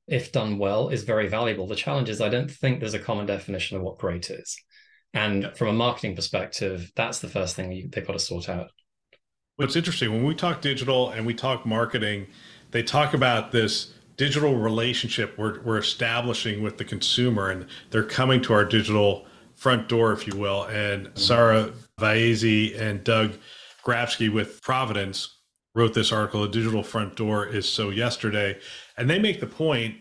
if 0.06 0.32
done 0.32 0.58
well, 0.58 0.88
is 0.88 1.04
very 1.04 1.28
valuable. 1.28 1.66
The 1.66 1.76
challenge 1.76 2.08
is 2.08 2.20
I 2.20 2.28
don't 2.28 2.50
think 2.50 2.80
there's 2.80 2.94
a 2.94 2.98
common 2.98 3.26
definition 3.26 3.76
of 3.76 3.82
what 3.82 3.98
great 3.98 4.30
is. 4.30 4.56
And 5.14 5.52
from 5.56 5.68
a 5.68 5.72
marketing 5.72 6.16
perspective, 6.16 6.90
that's 6.96 7.20
the 7.20 7.28
first 7.28 7.54
thing 7.56 7.72
you, 7.72 7.88
they've 7.88 8.06
got 8.06 8.14
to 8.14 8.18
sort 8.18 8.48
out. 8.48 8.68
What's 9.56 9.76
interesting 9.76 10.12
when 10.12 10.24
we 10.24 10.34
talk 10.34 10.60
digital 10.60 11.10
and 11.10 11.26
we 11.26 11.34
talk 11.34 11.66
marketing, 11.66 12.26
they 12.70 12.82
talk 12.82 13.14
about 13.14 13.52
this 13.52 13.92
digital 14.16 14.56
relationship 14.56 15.36
we're, 15.38 15.60
we're 15.62 15.78
establishing 15.78 16.62
with 16.62 16.78
the 16.78 16.84
consumer, 16.84 17.50
and 17.50 17.66
they're 17.90 18.02
coming 18.02 18.42
to 18.42 18.52
our 18.52 18.64
digital 18.64 19.26
front 19.54 19.88
door, 19.88 20.12
if 20.12 20.26
you 20.26 20.36
will. 20.36 20.64
And. 20.64 21.10
Sara 21.14 21.72
Vaezy 22.00 22.78
and 22.80 23.04
Doug 23.04 23.32
Grabsky 23.84 24.32
with 24.32 24.60
Providence 24.62 25.38
wrote 25.74 25.94
this 25.94 26.12
article, 26.12 26.42
A 26.44 26.48
Digital 26.48 26.82
Front 26.82 27.16
Door 27.16 27.48
is 27.48 27.68
So 27.68 27.90
Yesterday. 27.90 28.58
And 28.96 29.08
they 29.08 29.18
make 29.18 29.40
the 29.40 29.46
point, 29.46 29.96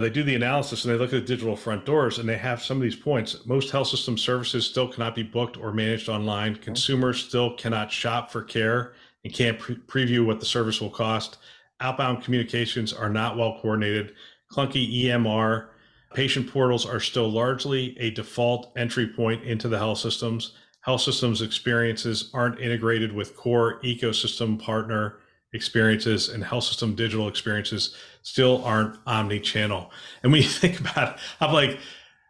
they 0.00 0.10
do 0.10 0.22
the 0.22 0.34
analysis 0.34 0.84
and 0.84 0.92
they 0.92 0.98
look 0.98 1.12
at 1.12 1.20
the 1.20 1.26
digital 1.26 1.56
front 1.56 1.86
doors 1.86 2.18
and 2.18 2.28
they 2.28 2.36
have 2.36 2.62
some 2.62 2.78
of 2.78 2.82
these 2.82 2.96
points. 2.96 3.46
Most 3.46 3.70
health 3.70 3.88
system 3.88 4.18
services 4.18 4.66
still 4.66 4.88
cannot 4.88 5.14
be 5.14 5.22
booked 5.22 5.56
or 5.56 5.72
managed 5.72 6.08
online. 6.08 6.56
Consumers 6.56 7.24
still 7.24 7.54
cannot 7.54 7.92
shop 7.92 8.30
for 8.30 8.42
care 8.42 8.94
and 9.24 9.32
can't 9.32 9.58
pre- 9.58 9.76
preview 9.76 10.26
what 10.26 10.40
the 10.40 10.46
service 10.46 10.80
will 10.80 10.90
cost. 10.90 11.38
Outbound 11.80 12.22
communications 12.22 12.92
are 12.92 13.08
not 13.08 13.36
well 13.36 13.58
coordinated. 13.60 14.14
Clunky 14.50 15.04
EMR. 15.04 15.68
Patient 16.14 16.48
portals 16.50 16.86
are 16.86 17.00
still 17.00 17.28
largely 17.28 17.98
a 17.98 18.10
default 18.10 18.72
entry 18.76 19.08
point 19.08 19.42
into 19.42 19.68
the 19.68 19.78
health 19.78 19.98
systems. 19.98 20.52
Health 20.82 21.00
systems 21.00 21.42
experiences 21.42 22.30
aren't 22.32 22.60
integrated 22.60 23.12
with 23.12 23.36
core 23.36 23.80
ecosystem 23.82 24.60
partner 24.60 25.18
experiences 25.54 26.28
and 26.28 26.44
health 26.44 26.64
system 26.64 26.94
digital 26.94 27.28
experiences 27.28 27.96
still 28.22 28.62
aren't 28.64 28.96
omni-channel. 29.06 29.90
And 30.22 30.30
when 30.30 30.42
you 30.42 30.48
think 30.62 30.78
about 30.78 31.14
it, 31.14 31.20
I'm 31.40 31.52
like, 31.52 31.78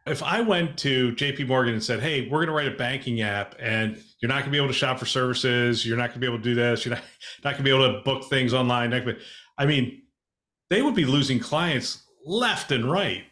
if 0.06 0.22
I 0.22 0.40
went 0.42 0.78
to 0.78 1.12
JP 1.12 1.48
Morgan 1.48 1.74
and 1.74 1.82
said, 1.82 2.00
Hey, 2.00 2.28
we're 2.28 2.44
going 2.44 2.48
to 2.48 2.52
write 2.52 2.68
a 2.68 2.76
banking 2.76 3.22
app 3.22 3.54
and 3.58 4.02
you're 4.24 4.30
not 4.30 4.36
going 4.36 4.46
to 4.46 4.50
be 4.52 4.56
able 4.56 4.68
to 4.68 4.72
shop 4.72 4.98
for 4.98 5.04
services. 5.04 5.84
You're 5.84 5.98
not 5.98 6.04
going 6.04 6.14
to 6.14 6.18
be 6.20 6.26
able 6.26 6.38
to 6.38 6.42
do 6.42 6.54
this. 6.54 6.86
You're 6.86 6.94
not, 6.94 7.04
not 7.44 7.50
going 7.50 7.58
to 7.58 7.62
be 7.62 7.68
able 7.68 7.92
to 7.92 8.00
book 8.04 8.24
things 8.30 8.54
online. 8.54 8.94
I 9.58 9.66
mean, 9.66 10.00
they 10.70 10.80
would 10.80 10.94
be 10.94 11.04
losing 11.04 11.38
clients 11.38 12.04
left 12.24 12.72
and 12.72 12.90
right. 12.90 13.24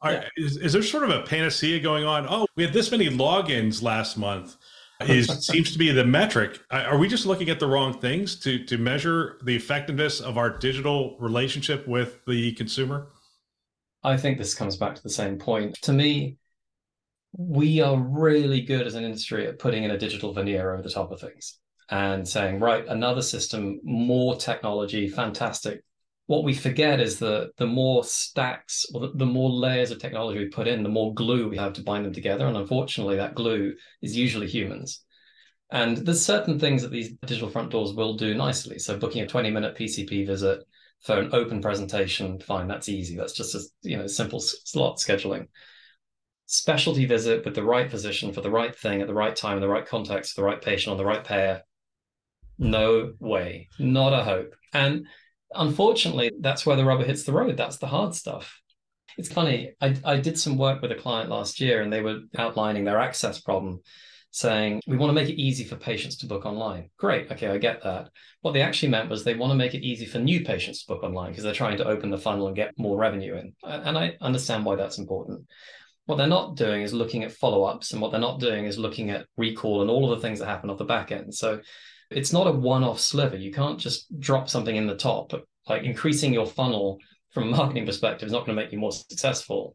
Are, 0.00 0.12
yeah. 0.12 0.28
is, 0.36 0.56
is 0.56 0.74
there 0.74 0.82
sort 0.84 1.02
of 1.02 1.10
a 1.10 1.22
panacea 1.22 1.80
going 1.80 2.04
on? 2.04 2.24
Oh, 2.30 2.46
we 2.54 2.62
had 2.62 2.72
this 2.72 2.92
many 2.92 3.08
logins 3.08 3.82
last 3.82 4.16
month 4.16 4.56
is 5.00 5.26
seems 5.44 5.72
to 5.72 5.78
be 5.78 5.90
the 5.90 6.04
metric. 6.04 6.60
Are 6.70 6.98
we 6.98 7.08
just 7.08 7.26
looking 7.26 7.50
at 7.50 7.58
the 7.58 7.66
wrong 7.66 7.98
things 7.98 8.36
to 8.36 8.64
to 8.66 8.78
measure 8.78 9.40
the 9.42 9.56
effectiveness 9.56 10.20
of 10.20 10.38
our 10.38 10.56
digital 10.56 11.16
relationship 11.18 11.88
with 11.88 12.24
the 12.28 12.52
consumer? 12.52 13.08
I 14.04 14.16
think 14.16 14.38
this 14.38 14.54
comes 14.54 14.76
back 14.76 14.94
to 14.94 15.02
the 15.02 15.10
same 15.10 15.36
point. 15.36 15.82
To 15.82 15.92
me, 15.92 16.38
we 17.32 17.80
are 17.80 17.96
really 17.96 18.62
good 18.62 18.86
as 18.86 18.94
an 18.94 19.04
industry 19.04 19.46
at 19.46 19.58
putting 19.58 19.84
in 19.84 19.90
a 19.90 19.98
digital 19.98 20.32
veneer 20.32 20.72
over 20.72 20.82
the 20.82 20.90
top 20.90 21.12
of 21.12 21.20
things 21.20 21.58
and 21.90 22.26
saying, 22.26 22.60
right, 22.60 22.86
another 22.86 23.22
system, 23.22 23.80
more 23.82 24.36
technology, 24.36 25.08
fantastic. 25.08 25.82
What 26.26 26.44
we 26.44 26.52
forget 26.52 27.00
is 27.00 27.18
that 27.20 27.52
the 27.56 27.66
more 27.66 28.04
stacks 28.04 28.86
or 28.92 29.00
the, 29.00 29.12
the 29.14 29.26
more 29.26 29.48
layers 29.48 29.90
of 29.90 29.98
technology 29.98 30.38
we 30.38 30.48
put 30.48 30.66
in, 30.66 30.82
the 30.82 30.88
more 30.90 31.14
glue 31.14 31.48
we 31.48 31.56
have 31.56 31.72
to 31.74 31.82
bind 31.82 32.04
them 32.04 32.12
together. 32.12 32.46
And 32.46 32.56
unfortunately, 32.56 33.16
that 33.16 33.34
glue 33.34 33.74
is 34.02 34.16
usually 34.16 34.46
humans. 34.46 35.02
And 35.70 35.98
there's 35.98 36.24
certain 36.24 36.58
things 36.58 36.82
that 36.82 36.90
these 36.90 37.12
digital 37.26 37.48
front 37.48 37.70
doors 37.70 37.92
will 37.92 38.14
do 38.14 38.34
nicely. 38.34 38.78
So 38.78 38.98
booking 38.98 39.22
a 39.22 39.26
20 39.26 39.50
minute 39.50 39.76
PCP 39.76 40.26
visit 40.26 40.64
for 41.00 41.18
an 41.18 41.30
open 41.32 41.62
presentation, 41.62 42.40
fine, 42.40 42.68
that's 42.68 42.88
easy. 42.88 43.16
That's 43.16 43.34
just 43.34 43.54
a 43.54 43.60
you 43.82 43.96
know 43.96 44.06
simple 44.06 44.40
slot 44.40 44.98
scheduling. 44.98 45.48
Specialty 46.50 47.04
visit 47.04 47.44
with 47.44 47.54
the 47.54 47.62
right 47.62 47.90
physician 47.90 48.32
for 48.32 48.40
the 48.40 48.50
right 48.50 48.74
thing 48.74 49.02
at 49.02 49.06
the 49.06 49.12
right 49.12 49.36
time, 49.36 49.58
in 49.58 49.60
the 49.60 49.68
right 49.68 49.84
context, 49.84 50.34
for 50.34 50.40
the 50.40 50.46
right 50.46 50.62
patient 50.62 50.92
on 50.92 50.96
the 50.96 51.04
right 51.04 51.22
payer. 51.22 51.60
No 52.56 53.12
way, 53.20 53.68
not 53.78 54.14
a 54.14 54.24
hope. 54.24 54.54
And 54.72 55.08
unfortunately, 55.54 56.32
that's 56.40 56.64
where 56.64 56.76
the 56.76 56.86
rubber 56.86 57.04
hits 57.04 57.24
the 57.24 57.34
road. 57.34 57.58
That's 57.58 57.76
the 57.76 57.86
hard 57.86 58.14
stuff. 58.14 58.62
It's 59.18 59.30
funny. 59.30 59.72
I, 59.82 59.94
I 60.02 60.16
did 60.20 60.38
some 60.38 60.56
work 60.56 60.80
with 60.80 60.90
a 60.90 60.94
client 60.94 61.28
last 61.28 61.60
year 61.60 61.82
and 61.82 61.92
they 61.92 62.00
were 62.00 62.20
outlining 62.38 62.84
their 62.84 62.98
access 62.98 63.38
problem, 63.38 63.80
saying, 64.30 64.80
We 64.86 64.96
want 64.96 65.10
to 65.10 65.14
make 65.14 65.28
it 65.28 65.38
easy 65.38 65.64
for 65.64 65.76
patients 65.76 66.16
to 66.18 66.26
book 66.26 66.46
online. 66.46 66.88
Great. 66.96 67.30
Okay, 67.30 67.48
I 67.48 67.58
get 67.58 67.82
that. 67.82 68.08
What 68.40 68.52
they 68.52 68.62
actually 68.62 68.88
meant 68.88 69.10
was 69.10 69.22
they 69.22 69.34
want 69.34 69.50
to 69.50 69.54
make 69.54 69.74
it 69.74 69.84
easy 69.84 70.06
for 70.06 70.18
new 70.18 70.46
patients 70.46 70.80
to 70.80 70.94
book 70.94 71.02
online 71.02 71.32
because 71.32 71.44
they're 71.44 71.52
trying 71.52 71.76
to 71.76 71.86
open 71.88 72.08
the 72.08 72.16
funnel 72.16 72.46
and 72.46 72.56
get 72.56 72.78
more 72.78 72.96
revenue 72.96 73.34
in. 73.34 73.52
And 73.62 73.98
I 73.98 74.16
understand 74.22 74.64
why 74.64 74.76
that's 74.76 74.96
important. 74.96 75.46
What 76.08 76.16
they're 76.16 76.26
not 76.26 76.56
doing 76.56 76.80
is 76.80 76.94
looking 76.94 77.22
at 77.22 77.32
follow 77.32 77.64
ups, 77.64 77.92
and 77.92 78.00
what 78.00 78.12
they're 78.12 78.18
not 78.18 78.40
doing 78.40 78.64
is 78.64 78.78
looking 78.78 79.10
at 79.10 79.26
recall 79.36 79.82
and 79.82 79.90
all 79.90 80.10
of 80.10 80.18
the 80.18 80.26
things 80.26 80.38
that 80.38 80.46
happen 80.46 80.70
off 80.70 80.78
the 80.78 80.84
back 80.84 81.12
end. 81.12 81.34
So 81.34 81.60
it's 82.10 82.32
not 82.32 82.46
a 82.46 82.50
one-off 82.50 82.98
sliver. 82.98 83.36
You 83.36 83.52
can't 83.52 83.78
just 83.78 84.18
drop 84.18 84.48
something 84.48 84.74
in 84.74 84.86
the 84.86 84.96
top. 84.96 85.34
Like 85.68 85.82
increasing 85.82 86.32
your 86.32 86.46
funnel 86.46 86.96
from 87.34 87.42
a 87.42 87.56
marketing 87.56 87.84
perspective 87.84 88.26
is 88.26 88.32
not 88.32 88.46
going 88.46 88.56
to 88.56 88.62
make 88.62 88.72
you 88.72 88.78
more 88.78 88.90
successful. 88.90 89.74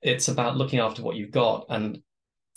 It's 0.00 0.28
about 0.28 0.56
looking 0.56 0.78
after 0.78 1.02
what 1.02 1.16
you've 1.16 1.32
got 1.32 1.66
and 1.68 1.98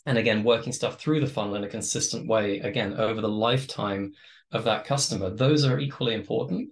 and 0.06 0.18
again 0.18 0.46
working 0.46 0.72
stuff 0.72 0.98
through 0.98 1.20
the 1.20 1.28
funnel 1.28 1.56
in 1.56 1.66
a 1.66 1.70
consistent 1.70 2.30
way 2.30 2.60
again 2.60 2.94
over 2.94 3.20
the 3.20 3.28
lifetime 3.28 4.14
of 4.54 4.64
that 4.64 4.86
customer. 4.86 5.32
Those 5.32 5.66
are 5.66 5.80
equally 5.80 6.14
important. 6.14 6.70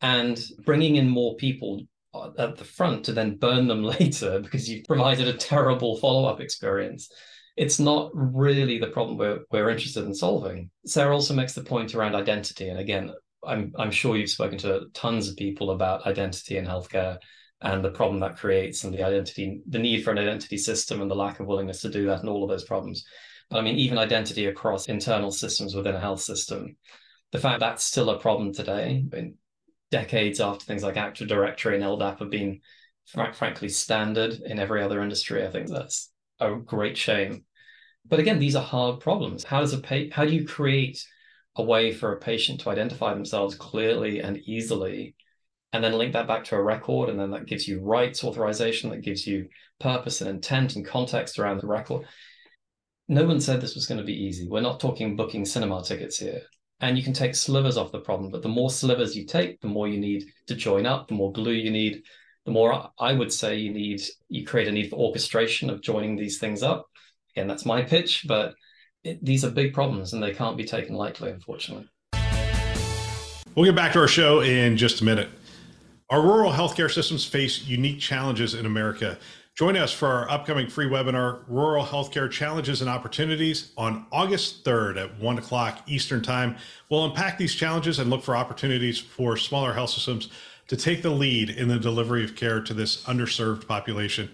And 0.00 0.42
bringing 0.64 0.96
in 0.96 1.06
more 1.06 1.36
people 1.36 1.82
Uh, 2.14 2.30
at 2.38 2.56
the 2.56 2.64
front 2.64 3.04
to 3.04 3.12
then 3.12 3.36
burn 3.36 3.66
them 3.66 3.82
later 3.98 4.40
because 4.40 4.68
you've 4.68 4.84
provided 4.84 5.28
a 5.28 5.32
terrible 5.32 5.96
follow-up 5.96 6.40
experience 6.40 7.08
it's 7.56 7.78
not 7.78 8.10
really 8.14 8.78
the 8.78 8.86
problem 8.88 9.18
we're, 9.18 9.40
we're 9.50 9.70
interested 9.70 10.04
in 10.04 10.14
solving. 10.14 10.70
Sara 10.86 11.14
also 11.14 11.34
makes 11.34 11.52
the 11.52 11.62
point 11.62 11.94
around 11.94 12.14
identity. 12.14 12.68
And 12.68 12.78
again, 12.78 13.12
I'm, 13.44 13.72
I'm 13.78 13.90
sure 13.90 14.16
you've 14.16 14.30
spoken 14.30 14.58
to 14.58 14.86
tons 14.94 15.28
of 15.28 15.36
people 15.36 15.70
about 15.70 16.06
identity 16.06 16.56
in 16.56 16.64
healthcare 16.64 17.18
and 17.60 17.84
the 17.84 17.90
problem 17.90 18.20
that 18.20 18.38
creates 18.38 18.84
and 18.84 18.92
the 18.92 19.02
identity, 19.02 19.60
the 19.68 19.78
need 19.78 20.02
for 20.02 20.10
an 20.10 20.18
identity 20.18 20.56
system 20.56 21.02
and 21.02 21.10
the 21.10 21.16
lack 21.16 21.40
of 21.40 21.46
willingness 21.46 21.82
to 21.82 21.90
do 21.90 22.06
that 22.06 22.20
and 22.20 22.28
all 22.28 22.42
of 22.42 22.50
those 22.50 22.64
problems. 22.64 23.04
But 23.50 23.58
I 23.58 23.62
mean, 23.62 23.76
even 23.76 23.98
identity 23.98 24.46
across 24.46 24.88
internal 24.88 25.30
systems 25.30 25.74
within 25.74 25.94
a 25.94 26.00
health 26.00 26.22
system, 26.22 26.76
the 27.32 27.38
fact 27.38 27.60
that's 27.60 27.84
still 27.84 28.10
a 28.10 28.18
problem 28.18 28.52
today, 28.52 29.04
decades 29.92 30.40
after 30.40 30.64
things 30.64 30.82
like 30.82 30.96
Active 30.96 31.28
Directory 31.28 31.76
and 31.76 31.84
LDAP 31.84 32.18
have 32.18 32.30
been 32.30 32.60
fr- 33.06 33.32
frankly 33.32 33.68
standard 33.68 34.40
in 34.44 34.58
every 34.58 34.82
other 34.82 35.02
industry, 35.02 35.46
I 35.46 35.50
think 35.50 35.68
that's 35.68 36.10
a 36.40 36.56
great 36.56 36.96
shame. 36.96 37.44
But 38.08 38.18
again, 38.18 38.40
these 38.40 38.56
are 38.56 38.64
hard 38.64 38.98
problems. 38.98 39.44
How 39.44 39.60
does 39.60 39.74
a 39.74 39.78
pa- 39.78 40.10
how 40.10 40.24
do 40.24 40.34
you 40.34 40.44
create 40.44 41.04
a 41.54 41.62
way 41.62 41.92
for 41.92 42.12
a 42.12 42.18
patient 42.18 42.60
to 42.60 42.70
identify 42.70 43.14
themselves 43.14 43.54
clearly 43.54 44.20
and 44.20 44.38
easily 44.38 45.14
and 45.72 45.82
then 45.82 45.92
link 45.92 46.12
that 46.12 46.26
back 46.26 46.44
to 46.44 46.56
a 46.56 46.62
record 46.62 47.08
and 47.08 47.20
then 47.20 47.30
that 47.30 47.46
gives 47.46 47.68
you 47.68 47.80
rights 47.80 48.24
authorization 48.24 48.90
that 48.90 49.02
gives 49.02 49.26
you 49.26 49.48
purpose 49.78 50.20
and 50.20 50.30
intent 50.30 50.76
and 50.76 50.86
context 50.86 51.38
around 51.38 51.60
the 51.60 51.66
record 51.66 52.06
no 53.08 53.24
one 53.24 53.40
said 53.40 53.60
this 53.60 53.74
was 53.74 53.86
going 53.86 53.98
to 53.98 54.04
be 54.04 54.24
easy 54.24 54.48
we're 54.48 54.60
not 54.60 54.80
talking 54.80 55.14
booking 55.14 55.44
cinema 55.44 55.82
tickets 55.82 56.18
here 56.18 56.40
and 56.82 56.98
you 56.98 57.02
can 57.02 57.12
take 57.12 57.34
slivers 57.34 57.76
off 57.76 57.92
the 57.92 58.00
problem 58.00 58.30
but 58.30 58.42
the 58.42 58.48
more 58.48 58.70
slivers 58.70 59.16
you 59.16 59.24
take 59.24 59.60
the 59.60 59.68
more 59.68 59.88
you 59.88 59.98
need 59.98 60.24
to 60.46 60.54
join 60.54 60.84
up 60.84 61.08
the 61.08 61.14
more 61.14 61.32
glue 61.32 61.52
you 61.52 61.70
need 61.70 62.02
the 62.44 62.50
more 62.50 62.90
I 62.98 63.12
would 63.12 63.32
say 63.32 63.56
you 63.56 63.72
need, 63.72 64.02
you 64.28 64.44
create 64.44 64.68
a 64.68 64.72
need 64.72 64.90
for 64.90 64.96
orchestration 64.96 65.70
of 65.70 65.80
joining 65.80 66.16
these 66.16 66.38
things 66.38 66.62
up. 66.62 66.88
Again, 67.34 67.46
that's 67.46 67.64
my 67.64 67.82
pitch, 67.82 68.24
but 68.26 68.54
it, 69.04 69.24
these 69.24 69.44
are 69.44 69.50
big 69.50 69.72
problems 69.72 70.12
and 70.12 70.22
they 70.22 70.32
can't 70.32 70.56
be 70.56 70.64
taken 70.64 70.94
lightly, 70.94 71.30
unfortunately. 71.30 71.88
We'll 73.54 73.66
get 73.66 73.76
back 73.76 73.92
to 73.92 74.00
our 74.00 74.08
show 74.08 74.40
in 74.40 74.76
just 74.76 75.02
a 75.02 75.04
minute. 75.04 75.28
Our 76.10 76.20
rural 76.20 76.52
healthcare 76.52 76.92
systems 76.92 77.24
face 77.24 77.64
unique 77.64 78.00
challenges 78.00 78.54
in 78.54 78.66
America. 78.66 79.18
Join 79.54 79.76
us 79.76 79.92
for 79.92 80.08
our 80.08 80.30
upcoming 80.30 80.66
free 80.70 80.86
webinar, 80.86 81.42
Rural 81.46 81.84
Healthcare 81.84 82.30
Challenges 82.30 82.80
and 82.80 82.88
Opportunities, 82.88 83.72
on 83.76 84.06
August 84.10 84.64
3rd 84.64 84.96
at 84.96 85.20
1 85.20 85.38
o'clock 85.38 85.80
Eastern 85.86 86.22
Time. 86.22 86.56
We'll 86.88 87.04
unpack 87.04 87.36
these 87.36 87.54
challenges 87.54 87.98
and 87.98 88.08
look 88.08 88.22
for 88.22 88.34
opportunities 88.34 88.98
for 88.98 89.36
smaller 89.36 89.74
health 89.74 89.90
systems 89.90 90.30
to 90.68 90.76
take 90.76 91.02
the 91.02 91.10
lead 91.10 91.50
in 91.50 91.68
the 91.68 91.78
delivery 91.78 92.24
of 92.24 92.34
care 92.34 92.62
to 92.62 92.72
this 92.72 93.02
underserved 93.04 93.68
population. 93.68 94.30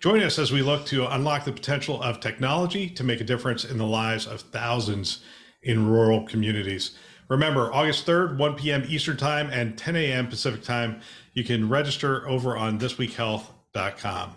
Join 0.00 0.22
us 0.22 0.38
as 0.38 0.52
we 0.52 0.62
look 0.62 0.86
to 0.86 1.06
unlock 1.06 1.44
the 1.44 1.52
potential 1.52 2.02
of 2.02 2.20
technology 2.20 2.88
to 2.88 3.04
make 3.04 3.20
a 3.20 3.24
difference 3.24 3.66
in 3.66 3.76
the 3.76 3.86
lives 3.86 4.26
of 4.26 4.40
thousands 4.40 5.22
in 5.62 5.86
rural 5.86 6.26
communities. 6.26 6.96
Remember, 7.28 7.70
August 7.74 8.06
3rd, 8.06 8.38
1 8.38 8.54
p.m. 8.54 8.84
Eastern 8.88 9.18
Time 9.18 9.50
and 9.50 9.76
10 9.76 9.96
a.m. 9.96 10.28
Pacific 10.28 10.62
Time. 10.62 11.02
You 11.34 11.44
can 11.44 11.68
register 11.68 12.26
over 12.26 12.56
on 12.56 12.80
thisweekhealth.com. 12.80 14.36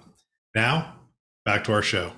Now, 0.55 0.95
back 1.43 1.65
to 1.65 1.74
our 1.74 1.81
show. 1.81 2.13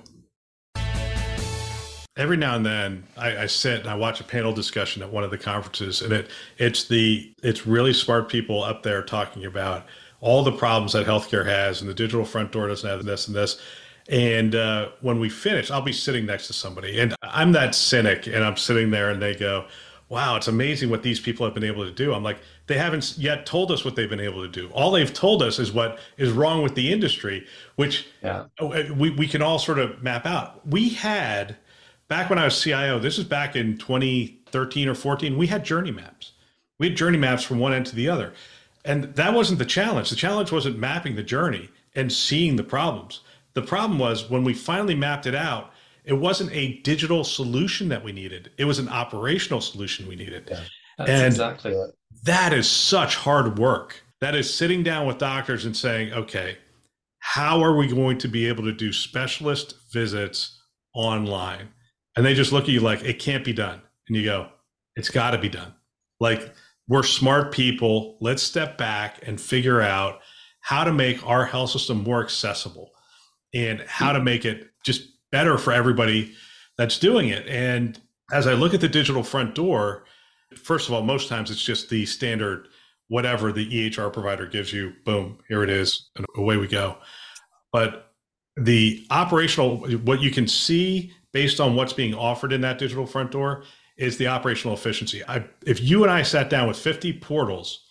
Every 2.16 2.36
now 2.36 2.54
and 2.54 2.64
then, 2.64 3.04
I, 3.16 3.36
I, 3.42 3.46
sit 3.46 3.80
and 3.80 3.88
I 3.88 3.96
watch 3.96 4.20
a 4.20 4.24
panel 4.24 4.52
discussion 4.52 5.02
at 5.02 5.10
one 5.10 5.24
of 5.24 5.30
the 5.30 5.38
conferences, 5.38 6.02
and 6.02 6.12
it 6.12 6.30
it's 6.56 6.84
the 6.84 7.32
it's 7.42 7.66
really 7.66 7.92
smart 7.92 8.28
people 8.28 8.62
up 8.62 8.82
there 8.82 9.02
talking 9.02 9.44
about 9.44 9.86
all 10.20 10.42
the 10.42 10.52
problems 10.52 10.92
that 10.92 11.06
healthcare 11.06 11.46
has, 11.46 11.80
and 11.80 11.90
the 11.90 11.94
digital 11.94 12.24
front 12.24 12.52
door 12.52 12.68
doesn't 12.68 12.88
have 12.88 13.04
this 13.04 13.26
and 13.26 13.36
this. 13.36 13.60
And 14.08 14.54
uh, 14.54 14.88
when 15.00 15.20
we 15.20 15.28
finish, 15.28 15.70
I'll 15.70 15.82
be 15.82 15.92
sitting 15.92 16.26
next 16.26 16.46
to 16.46 16.52
somebody, 16.52 16.98
and 16.98 17.14
I'm 17.22 17.52
that 17.52 17.74
cynic, 17.74 18.26
and 18.26 18.44
I'm 18.44 18.56
sitting 18.56 18.90
there, 18.90 19.10
and 19.10 19.20
they 19.20 19.34
go, 19.34 19.66
"Wow, 20.08 20.36
it's 20.36 20.48
amazing 20.48 20.90
what 20.90 21.02
these 21.02 21.20
people 21.20 21.44
have 21.46 21.54
been 21.54 21.64
able 21.64 21.84
to 21.84 21.90
do." 21.90 22.14
I'm 22.14 22.22
like, 22.22 22.38
they 22.66 22.78
haven't 22.78 23.16
yet 23.18 23.46
told 23.46 23.70
us 23.70 23.84
what 23.84 23.96
they've 23.96 24.08
been 24.08 24.20
able 24.20 24.42
to 24.42 24.48
do. 24.48 24.70
All 24.72 24.90
they've 24.90 25.12
told 25.12 25.42
us 25.42 25.58
is 25.58 25.72
what 25.72 25.98
is 26.16 26.30
wrong 26.32 26.62
with 26.62 26.74
the 26.74 26.92
industry, 26.92 27.46
which 27.76 28.06
yeah. 28.22 28.44
Uh, 28.60 28.84
we, 28.96 29.10
we 29.10 29.26
can 29.26 29.42
all 29.42 29.58
sort 29.58 29.78
of 29.78 30.02
map 30.02 30.26
out. 30.26 30.66
We 30.66 30.90
had, 30.90 31.56
back 32.08 32.30
when 32.30 32.38
I 32.38 32.44
was 32.44 32.60
CIO, 32.60 32.98
this 32.98 33.18
is 33.18 33.24
back 33.24 33.56
in 33.56 33.78
2013 33.78 34.88
or 34.88 34.94
14, 34.94 35.36
we 35.36 35.46
had 35.46 35.64
journey 35.64 35.90
maps. 35.90 36.32
We 36.78 36.88
had 36.88 36.96
journey 36.96 37.18
maps 37.18 37.42
from 37.42 37.58
one 37.58 37.72
end 37.72 37.86
to 37.86 37.96
the 37.96 38.08
other. 38.08 38.32
And 38.84 39.14
that 39.16 39.34
wasn't 39.34 39.58
the 39.58 39.64
challenge. 39.64 40.10
The 40.10 40.16
challenge 40.16 40.52
wasn't 40.52 40.78
mapping 40.78 41.16
the 41.16 41.22
journey 41.22 41.68
and 41.94 42.12
seeing 42.12 42.56
the 42.56 42.64
problems. 42.64 43.20
The 43.54 43.62
problem 43.62 43.98
was 43.98 44.30
when 44.30 44.44
we 44.44 44.54
finally 44.54 44.94
mapped 44.94 45.26
it 45.26 45.34
out, 45.34 45.72
it 46.08 46.14
wasn't 46.14 46.50
a 46.52 46.80
digital 46.80 47.22
solution 47.22 47.88
that 47.90 48.02
we 48.02 48.12
needed. 48.12 48.50
It 48.58 48.64
was 48.64 48.78
an 48.78 48.88
operational 48.88 49.60
solution 49.60 50.08
we 50.08 50.16
needed. 50.16 50.48
Yeah, 50.50 50.60
that's 50.98 51.10
and 51.10 51.26
exactly 51.26 51.72
it 51.72 51.90
that 52.24 52.52
is 52.52 52.68
such 52.68 53.16
hard 53.16 53.58
work. 53.58 54.02
That 54.20 54.34
is 54.34 54.52
sitting 54.52 54.82
down 54.82 55.06
with 55.06 55.18
doctors 55.18 55.64
and 55.64 55.76
saying, 55.76 56.12
okay, 56.12 56.58
how 57.20 57.62
are 57.62 57.76
we 57.76 57.88
going 57.88 58.18
to 58.18 58.28
be 58.28 58.46
able 58.48 58.64
to 58.64 58.72
do 58.72 58.92
specialist 58.92 59.74
visits 59.92 60.60
online? 60.94 61.68
And 62.16 62.26
they 62.26 62.34
just 62.34 62.52
look 62.52 62.64
at 62.64 62.70
you 62.70 62.80
like, 62.80 63.04
it 63.04 63.18
can't 63.18 63.44
be 63.44 63.52
done. 63.52 63.80
And 64.08 64.16
you 64.16 64.24
go, 64.24 64.48
it's 64.96 65.10
got 65.10 65.32
to 65.32 65.38
be 65.38 65.48
done. 65.48 65.74
Like, 66.18 66.52
we're 66.88 67.04
smart 67.04 67.52
people. 67.52 68.16
Let's 68.20 68.42
step 68.42 68.78
back 68.78 69.20
and 69.26 69.40
figure 69.40 69.80
out 69.80 70.20
how 70.60 70.84
to 70.84 70.92
make 70.92 71.24
our 71.24 71.44
health 71.44 71.70
system 71.70 72.02
more 72.02 72.22
accessible 72.22 72.90
and 73.54 73.80
how 73.86 74.12
to 74.12 74.20
make 74.20 74.44
it 74.44 74.70
just 74.84 75.02
better 75.30 75.58
for 75.58 75.72
everybody 75.72 76.34
that's 76.76 76.98
doing 76.98 77.28
it. 77.28 77.46
And 77.46 78.00
as 78.32 78.46
I 78.46 78.54
look 78.54 78.74
at 78.74 78.80
the 78.80 78.88
digital 78.88 79.22
front 79.22 79.54
door, 79.54 80.04
First 80.56 80.88
of 80.88 80.94
all, 80.94 81.02
most 81.02 81.28
times 81.28 81.50
it's 81.50 81.62
just 81.62 81.90
the 81.90 82.06
standard 82.06 82.68
whatever 83.08 83.52
the 83.52 83.90
EHR 83.90 84.12
provider 84.12 84.46
gives 84.46 84.72
you, 84.72 84.92
boom, 85.04 85.38
here 85.48 85.62
it 85.62 85.70
is, 85.70 86.10
and 86.16 86.26
away 86.36 86.56
we 86.56 86.66
go. 86.66 86.98
But 87.72 88.12
the 88.56 89.06
operational, 89.10 89.78
what 89.98 90.20
you 90.20 90.30
can 90.30 90.46
see 90.46 91.12
based 91.32 91.60
on 91.60 91.74
what's 91.74 91.92
being 91.92 92.14
offered 92.14 92.52
in 92.52 92.60
that 92.62 92.78
digital 92.78 93.06
front 93.06 93.30
door 93.30 93.64
is 93.96 94.16
the 94.16 94.26
operational 94.26 94.74
efficiency. 94.74 95.22
I, 95.26 95.44
if 95.66 95.80
you 95.82 96.02
and 96.02 96.12
I 96.12 96.22
sat 96.22 96.50
down 96.50 96.68
with 96.68 96.78
50 96.78 97.14
portals 97.14 97.84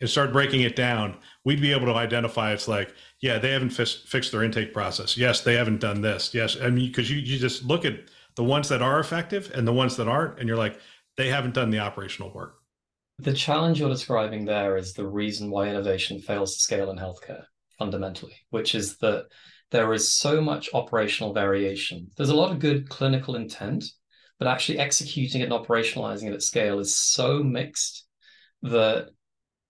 and 0.00 0.10
start 0.10 0.32
breaking 0.32 0.62
it 0.62 0.76
down, 0.76 1.16
we'd 1.44 1.60
be 1.60 1.72
able 1.72 1.86
to 1.86 1.94
identify 1.94 2.52
it's 2.52 2.68
like, 2.68 2.94
yeah, 3.24 3.38
they 3.38 3.52
haven't 3.52 3.80
f- 3.80 3.88
fixed 3.88 4.32
their 4.32 4.42
intake 4.42 4.74
process. 4.74 5.16
Yes, 5.16 5.40
they 5.40 5.54
haven't 5.54 5.80
done 5.80 6.02
this. 6.02 6.34
Yes. 6.34 6.58
I 6.60 6.68
mean, 6.68 6.88
because 6.88 7.10
you, 7.10 7.16
you 7.16 7.38
just 7.38 7.64
look 7.64 7.86
at 7.86 7.94
the 8.36 8.44
ones 8.44 8.68
that 8.68 8.82
are 8.82 9.00
effective 9.00 9.50
and 9.54 9.66
the 9.66 9.72
ones 9.72 9.96
that 9.96 10.08
aren't, 10.08 10.38
and 10.38 10.46
you're 10.46 10.58
like, 10.58 10.78
they 11.16 11.28
haven't 11.28 11.54
done 11.54 11.70
the 11.70 11.78
operational 11.78 12.30
work. 12.34 12.56
The 13.20 13.32
challenge 13.32 13.80
you're 13.80 13.88
describing 13.88 14.44
there 14.44 14.76
is 14.76 14.92
the 14.92 15.06
reason 15.06 15.50
why 15.50 15.68
innovation 15.68 16.20
fails 16.20 16.52
to 16.52 16.60
scale 16.60 16.90
in 16.90 16.98
healthcare 16.98 17.44
fundamentally, 17.78 18.34
which 18.50 18.74
is 18.74 18.98
that 18.98 19.24
there 19.70 19.94
is 19.94 20.12
so 20.12 20.42
much 20.42 20.68
operational 20.74 21.32
variation. 21.32 22.10
There's 22.18 22.28
a 22.28 22.36
lot 22.36 22.52
of 22.52 22.58
good 22.58 22.90
clinical 22.90 23.36
intent, 23.36 23.86
but 24.38 24.48
actually 24.48 24.80
executing 24.80 25.40
it 25.40 25.50
and 25.50 25.52
operationalizing 25.54 26.24
it 26.24 26.34
at 26.34 26.42
scale 26.42 26.78
is 26.78 26.94
so 26.94 27.42
mixed 27.42 28.04
that 28.60 29.08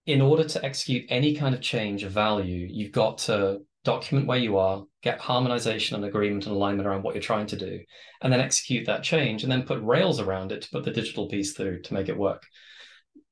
in 0.06 0.20
order 0.20 0.44
to 0.44 0.64
execute 0.64 1.06
any 1.08 1.34
kind 1.34 1.54
of 1.54 1.60
change 1.60 2.02
of 2.02 2.12
value, 2.12 2.68
you've 2.70 2.92
got 2.92 3.18
to 3.18 3.62
document 3.84 4.26
where 4.26 4.38
you 4.38 4.56
are, 4.56 4.84
get 5.02 5.20
harmonization 5.20 5.96
and 5.96 6.04
agreement 6.04 6.46
and 6.46 6.54
alignment 6.54 6.88
around 6.88 7.02
what 7.02 7.14
you're 7.14 7.22
trying 7.22 7.46
to 7.46 7.56
do, 7.56 7.80
and 8.22 8.32
then 8.32 8.40
execute 8.40 8.86
that 8.86 9.02
change 9.02 9.42
and 9.42 9.52
then 9.52 9.62
put 9.62 9.82
rails 9.82 10.20
around 10.20 10.52
it 10.52 10.62
to 10.62 10.70
put 10.70 10.84
the 10.84 10.90
digital 10.90 11.28
piece 11.28 11.52
through 11.52 11.80
to 11.82 11.94
make 11.94 12.08
it 12.08 12.16
work. 12.16 12.42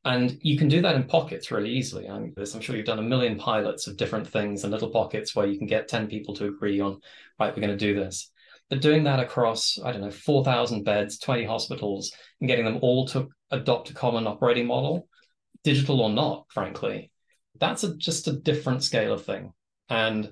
And 0.05 0.37
you 0.43 0.59
can 0.59 0.69
do 0.69 0.83
that 0.83 0.97
in 0.97 1.05
pockets 1.05 1.51
really 1.51 1.71
easily. 1.71 2.09
I'm, 2.09 2.35
sure 2.61 2.77
you've 2.77 2.87
done 2.87 2.99
a 2.99 3.03
million 3.03 3.39
pilots 3.39 3.87
of 3.87 3.97
different 3.97 4.27
things 4.27 4.65
and 4.65 4.73
little 4.73 4.91
pockets 4.91 5.35
where 5.35 5.47
you 5.47 5.59
can 5.59 5.67
get 5.67 5.89
10 5.89 6.09
people 6.09 6.35
to 6.35 6.47
agree 6.47 6.81
on, 6.81 7.01
right, 7.39 7.55
we're 7.55 7.63
going 7.63 7.69
to 7.69 7.77
do 7.77 7.95
this. 7.95 8.31
But 8.69 8.81
doing 8.81 9.05
that 9.05 9.21
across, 9.21 9.79
I 9.83 9.93
don't 9.93 10.01
know, 10.01 10.11
4,000 10.11 10.83
beds, 10.83 11.19
20 11.19 11.45
hospitals, 11.45 12.13
and 12.41 12.49
getting 12.49 12.65
them 12.65 12.79
all 12.83 13.07
to 13.09 13.29
adopt 13.51 13.91
a 13.91 13.95
common 13.95 14.27
operating 14.27 14.67
model, 14.67 15.09
digital 15.65 16.01
or 16.01 16.11
not, 16.11 16.47
frankly, 16.51 17.11
that's 17.59 17.85
a, 17.85 17.97
just 17.97 18.29
a 18.29 18.33
different 18.33 18.83
scale 18.83 19.13
of 19.13 19.25
thing. 19.25 19.53
And 19.89 20.31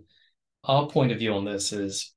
our 0.65 0.89
point 0.89 1.13
of 1.13 1.19
view 1.19 1.35
on 1.35 1.45
this 1.45 1.73
is 1.73 2.15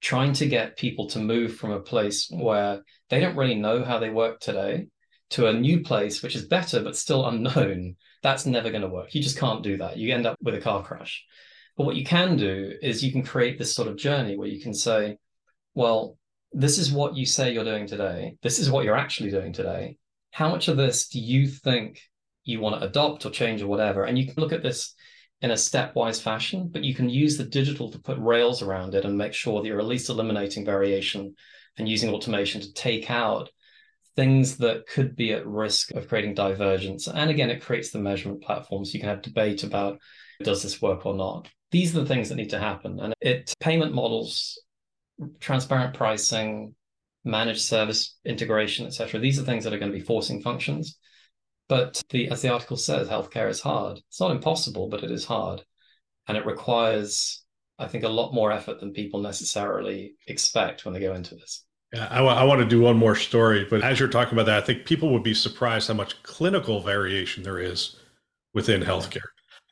trying 0.00 0.32
to 0.34 0.46
get 0.46 0.76
people 0.76 1.08
to 1.08 1.18
move 1.18 1.56
from 1.56 1.72
a 1.72 1.80
place 1.80 2.28
where 2.30 2.82
they 3.10 3.20
don't 3.20 3.36
really 3.36 3.54
know 3.54 3.84
how 3.84 3.98
they 3.98 4.10
work 4.10 4.40
today 4.40 4.86
to 5.30 5.46
a 5.46 5.52
new 5.52 5.82
place 5.82 6.22
which 6.22 6.36
is 6.36 6.46
better 6.46 6.82
but 6.82 6.96
still 6.96 7.26
unknown. 7.26 7.96
That's 8.22 8.46
never 8.46 8.70
going 8.70 8.82
to 8.82 8.88
work. 8.88 9.14
You 9.14 9.22
just 9.22 9.38
can't 9.38 9.62
do 9.62 9.76
that. 9.78 9.96
You 9.96 10.14
end 10.14 10.26
up 10.26 10.36
with 10.40 10.54
a 10.54 10.60
car 10.60 10.82
crash. 10.82 11.24
But 11.76 11.84
what 11.84 11.96
you 11.96 12.04
can 12.04 12.36
do 12.36 12.72
is 12.82 13.04
you 13.04 13.12
can 13.12 13.22
create 13.22 13.58
this 13.58 13.74
sort 13.74 13.88
of 13.88 13.96
journey 13.96 14.36
where 14.36 14.48
you 14.48 14.60
can 14.60 14.74
say 14.74 15.18
well 15.74 16.16
this 16.52 16.78
is 16.78 16.90
what 16.90 17.14
you 17.14 17.26
say 17.26 17.52
you're 17.52 17.64
doing 17.64 17.86
today. 17.86 18.36
This 18.42 18.58
is 18.58 18.70
what 18.70 18.84
you're 18.84 18.96
actually 18.96 19.30
doing 19.30 19.52
today. 19.52 19.98
How 20.30 20.48
much 20.48 20.68
of 20.68 20.76
this 20.76 21.08
do 21.08 21.20
you 21.20 21.46
think 21.46 22.00
you 22.48 22.60
want 22.60 22.80
to 22.80 22.86
adopt 22.86 23.26
or 23.26 23.30
change 23.30 23.62
or 23.62 23.66
whatever 23.66 24.04
and 24.04 24.18
you 24.18 24.26
can 24.26 24.34
look 24.36 24.52
at 24.52 24.62
this 24.62 24.94
in 25.40 25.50
a 25.52 25.54
stepwise 25.54 26.20
fashion, 26.20 26.68
but 26.68 26.82
you 26.82 26.94
can 26.94 27.08
use 27.08 27.36
the 27.36 27.44
digital 27.44 27.90
to 27.90 27.98
put 28.00 28.18
rails 28.18 28.60
around 28.60 28.94
it 28.94 29.04
and 29.04 29.16
make 29.16 29.32
sure 29.32 29.60
that 29.60 29.68
you're 29.68 29.78
at 29.78 29.86
least 29.86 30.08
eliminating 30.08 30.64
variation 30.64 31.34
and 31.76 31.88
using 31.88 32.10
automation 32.10 32.60
to 32.60 32.72
take 32.72 33.08
out 33.10 33.48
things 34.16 34.56
that 34.56 34.86
could 34.88 35.14
be 35.14 35.32
at 35.32 35.46
risk 35.46 35.92
of 35.92 36.08
creating 36.08 36.34
divergence. 36.34 37.06
And 37.06 37.30
again, 37.30 37.50
it 37.50 37.62
creates 37.62 37.90
the 37.90 38.00
measurement 38.00 38.42
platforms. 38.42 38.92
You 38.92 38.98
can 38.98 39.10
have 39.10 39.22
debate 39.22 39.62
about 39.62 40.00
does 40.42 40.62
this 40.62 40.82
work 40.82 41.06
or 41.06 41.14
not. 41.14 41.48
These 41.70 41.94
are 41.94 42.00
the 42.00 42.06
things 42.06 42.28
that 42.28 42.34
need 42.34 42.50
to 42.50 42.58
happen. 42.58 42.98
And 42.98 43.14
it 43.20 43.54
payment 43.60 43.94
models, 43.94 44.60
transparent 45.38 45.94
pricing, 45.94 46.74
managed 47.24 47.60
service 47.60 48.16
integration, 48.24 48.86
etc. 48.86 49.20
These 49.20 49.38
are 49.38 49.44
things 49.44 49.64
that 49.64 49.72
are 49.72 49.78
going 49.78 49.92
to 49.92 49.98
be 49.98 50.04
forcing 50.04 50.42
functions. 50.42 50.98
But 51.68 52.02
the, 52.10 52.28
as 52.30 52.42
the 52.42 52.52
article 52.52 52.76
says, 52.76 53.08
healthcare 53.08 53.48
is 53.48 53.60
hard. 53.60 53.98
It's 54.08 54.20
not 54.20 54.30
impossible, 54.30 54.88
but 54.88 55.04
it 55.04 55.10
is 55.10 55.24
hard. 55.24 55.62
And 56.26 56.36
it 56.36 56.46
requires, 56.46 57.42
I 57.78 57.86
think, 57.86 58.04
a 58.04 58.08
lot 58.08 58.32
more 58.32 58.50
effort 58.50 58.80
than 58.80 58.92
people 58.92 59.20
necessarily 59.20 60.14
expect 60.26 60.84
when 60.84 60.94
they 60.94 61.00
go 61.00 61.14
into 61.14 61.34
this. 61.34 61.64
Yeah, 61.92 62.08
I, 62.10 62.16
w- 62.16 62.34
I 62.34 62.44
want 62.44 62.60
to 62.60 62.66
do 62.66 62.80
one 62.80 62.96
more 62.96 63.14
story, 63.14 63.66
but 63.68 63.82
as 63.82 63.98
you're 63.98 64.08
talking 64.08 64.34
about 64.34 64.46
that, 64.46 64.62
I 64.62 64.66
think 64.66 64.84
people 64.84 65.10
would 65.12 65.22
be 65.22 65.34
surprised 65.34 65.88
how 65.88 65.94
much 65.94 66.22
clinical 66.22 66.80
variation 66.80 67.42
there 67.42 67.58
is 67.58 67.96
within 68.52 68.82
healthcare. 68.82 69.20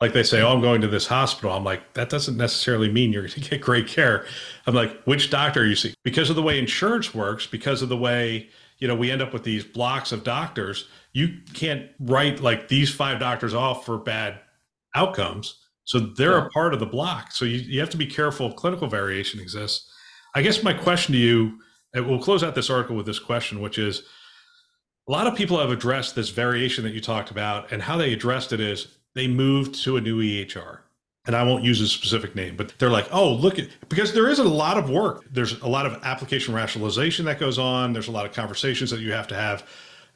Like 0.01 0.13
they 0.13 0.23
say, 0.23 0.41
oh, 0.41 0.51
I'm 0.51 0.61
going 0.61 0.81
to 0.81 0.87
this 0.87 1.07
hospital. 1.07 1.51
I'm 1.51 1.63
like, 1.63 1.93
that 1.93 2.09
doesn't 2.09 2.37
necessarily 2.37 2.91
mean 2.91 3.11
you're 3.11 3.23
going 3.23 3.33
to 3.33 3.49
get 3.49 3.61
great 3.61 3.87
care. 3.87 4.25
I'm 4.67 4.75
like, 4.75 5.01
which 5.03 5.29
doctor 5.31 5.65
you 5.65 5.75
see? 5.75 5.95
Because 6.03 6.29
of 6.29 6.35
the 6.35 6.43
way 6.43 6.59
insurance 6.59 7.15
works, 7.15 7.47
because 7.47 7.81
of 7.81 7.89
the 7.89 7.97
way 7.97 8.49
you 8.79 8.87
know 8.87 8.95
we 8.95 9.09
end 9.09 9.21
up 9.21 9.33
with 9.33 9.43
these 9.43 9.63
blocks 9.63 10.11
of 10.11 10.23
doctors 10.23 10.87
you 11.17 11.35
can't 11.55 11.89
write 11.99 12.41
like 12.41 12.67
these 12.67 12.93
five 12.93 13.19
doctors 13.19 13.55
off 13.55 13.83
for 13.83 13.97
bad 13.97 14.39
outcomes 14.93 15.55
so 15.83 15.99
they're 15.99 16.37
yeah. 16.37 16.45
a 16.45 16.49
part 16.49 16.75
of 16.75 16.79
the 16.79 16.85
block 16.85 17.31
so 17.31 17.43
you, 17.43 17.57
you 17.57 17.79
have 17.79 17.89
to 17.89 17.97
be 17.97 18.05
careful 18.05 18.47
if 18.47 18.55
clinical 18.55 18.87
variation 18.87 19.39
exists 19.39 19.91
i 20.35 20.41
guess 20.41 20.61
my 20.61 20.73
question 20.73 21.13
to 21.13 21.19
you 21.19 21.57
and 21.95 22.07
we'll 22.07 22.21
close 22.21 22.43
out 22.43 22.53
this 22.53 22.69
article 22.69 22.95
with 22.95 23.05
this 23.05 23.19
question 23.19 23.59
which 23.61 23.79
is 23.79 24.03
a 25.07 25.11
lot 25.11 25.25
of 25.25 25.35
people 25.35 25.57
have 25.57 25.71
addressed 25.71 26.15
this 26.15 26.29
variation 26.29 26.83
that 26.83 26.93
you 26.93 27.01
talked 27.01 27.31
about 27.31 27.71
and 27.71 27.81
how 27.81 27.97
they 27.97 28.13
addressed 28.13 28.53
it 28.53 28.59
is 28.59 28.87
they 29.15 29.27
moved 29.27 29.73
to 29.83 29.97
a 29.97 30.01
new 30.01 30.21
ehr 30.21 30.83
and 31.25 31.35
I 31.35 31.43
won't 31.43 31.61
use 31.61 31.81
a 31.81 31.87
specific 31.89 32.35
name, 32.35 32.55
but 32.55 32.73
they're 32.79 32.89
like, 32.89 33.09
oh, 33.11 33.33
look 33.33 33.59
at, 33.59 33.67
because 33.89 34.13
there 34.13 34.29
is 34.29 34.39
a 34.39 34.45
lot 34.45 34.77
of 34.77 34.89
work. 34.89 35.25
There's 35.29 35.59
a 35.59 35.67
lot 35.67 35.85
of 35.85 36.01
application 36.05 36.53
rationalization 36.53 37.25
that 37.25 37.37
goes 37.37 37.59
on. 37.59 37.91
There's 37.91 38.07
a 38.07 38.11
lot 38.11 38.25
of 38.25 38.31
conversations 38.31 38.91
that 38.91 39.01
you 39.01 39.11
have 39.11 39.27
to 39.27 39.35
have 39.35 39.67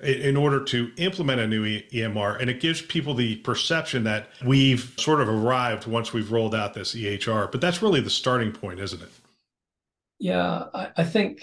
in 0.03 0.35
order 0.35 0.63
to 0.63 0.91
implement 0.97 1.39
a 1.39 1.47
new 1.47 1.63
EMR. 1.63 2.39
And 2.39 2.49
it 2.49 2.59
gives 2.59 2.81
people 2.81 3.13
the 3.13 3.37
perception 3.37 4.03
that 4.05 4.29
we've 4.43 4.93
sort 4.97 5.21
of 5.21 5.29
arrived 5.29 5.87
once 5.87 6.13
we've 6.13 6.31
rolled 6.31 6.55
out 6.55 6.73
this 6.73 6.95
EHR. 6.95 7.51
But 7.51 7.61
that's 7.61 7.81
really 7.81 8.01
the 8.01 8.09
starting 8.09 8.51
point, 8.51 8.79
isn't 8.79 9.01
it? 9.01 9.09
Yeah, 10.19 10.65
I, 10.73 10.89
I 10.97 11.03
think 11.03 11.41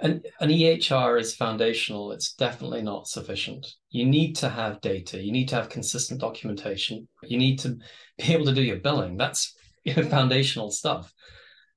an, 0.00 0.22
an 0.40 0.48
EHR 0.48 1.20
is 1.20 1.34
foundational. 1.34 2.12
It's 2.12 2.34
definitely 2.34 2.82
not 2.82 3.06
sufficient. 3.06 3.66
You 3.90 4.06
need 4.06 4.36
to 4.36 4.48
have 4.48 4.80
data. 4.80 5.22
You 5.22 5.32
need 5.32 5.48
to 5.48 5.56
have 5.56 5.68
consistent 5.68 6.20
documentation. 6.20 7.08
You 7.22 7.38
need 7.38 7.58
to 7.60 7.76
be 8.18 8.32
able 8.32 8.46
to 8.46 8.54
do 8.54 8.62
your 8.62 8.78
billing. 8.78 9.16
That's 9.16 9.54
foundational 10.08 10.70
stuff. 10.70 11.12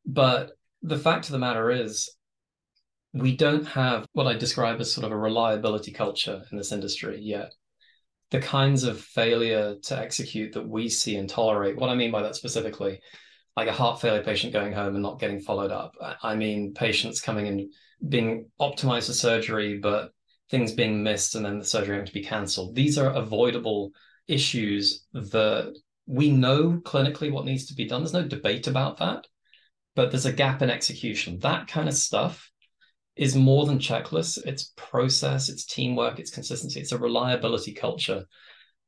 But 0.06 0.52
the 0.82 0.98
fact 0.98 1.26
of 1.26 1.32
the 1.32 1.39
matter 1.39 1.69
is, 1.72 2.10
we 3.13 3.36
don't 3.38 3.65
have 3.67 4.08
what 4.13 4.28
I 4.28 4.34
describe 4.34 4.82
as 4.82 4.91
sort 4.91 5.06
of 5.06 5.12
a 5.12 5.17
reliability 5.17 5.91
culture 5.91 6.41
in 6.52 6.58
this 6.58 6.71
industry 6.71 7.19
yet. 7.21 7.54
The 8.32 8.39
kinds 8.39 8.84
of 8.84 8.99
failure 8.99 9.76
to 9.84 9.97
execute 9.97 10.54
that 10.54 10.67
we 10.67 10.89
see 10.89 11.15
and 11.17 11.30
tolerate, 11.30 11.78
what 11.78 11.91
I 11.91 11.95
mean 11.95 12.12
by 12.12 12.23
that 12.23 12.36
specifically, 12.36 12.99
like 13.56 13.67
a 13.67 13.73
heart 13.73 14.02
failure 14.02 14.23
patient 14.23 14.52
going 14.52 14.73
home 14.73 14.95
and 14.95 15.04
not 15.04 15.19
getting 15.19 15.39
followed 15.39 15.71
up. 15.71 15.93
I 16.23 16.36
mean, 16.36 16.73
patients 16.73 17.21
coming 17.21 17.45
in 17.45 17.69
being 18.10 18.49
optimized 18.60 19.06
for 19.06 19.13
surgery, 19.13 19.78
but 19.78 20.12
things 20.49 20.71
being 20.71 21.04
missed 21.04 21.36
and 21.36 21.45
then 21.45 21.60
the 21.60 21.65
surgery 21.65 21.93
having 21.95 22.08
to 22.08 22.13
be 22.13 22.23
cancelled. 22.23 22.76
These 22.76 22.97
are 22.97 23.12
avoidable 23.12 23.91
issues 24.28 25.06
that 25.13 25.76
we 26.08 26.32
know 26.32 26.82
clinically 26.84 27.32
what 27.32 27.45
needs 27.45 27.67
to 27.67 27.76
be 27.76 27.86
done. 27.86 28.02
There's 28.02 28.13
no 28.13 28.28
debate 28.28 28.65
about 28.65 28.97
that, 28.97 29.28
but 29.95 30.10
there's 30.10 30.26
a 30.26 30.34
gap 30.34 30.63
in 30.63 30.71
execution. 30.71 31.38
That 31.39 31.67
kind 31.67 31.88
of 31.88 31.93
stuff 31.93 32.49
is 33.15 33.36
more 33.36 33.65
than 33.65 33.80
checklists. 33.80 34.43
It's 34.45 34.73
process, 34.76 35.49
it's 35.49 35.65
teamwork, 35.65 36.19
it's 36.19 36.32
consistency, 36.32 36.80
it's 36.80 36.91
a 36.91 36.97
reliability 36.97 37.73
culture 37.73 38.26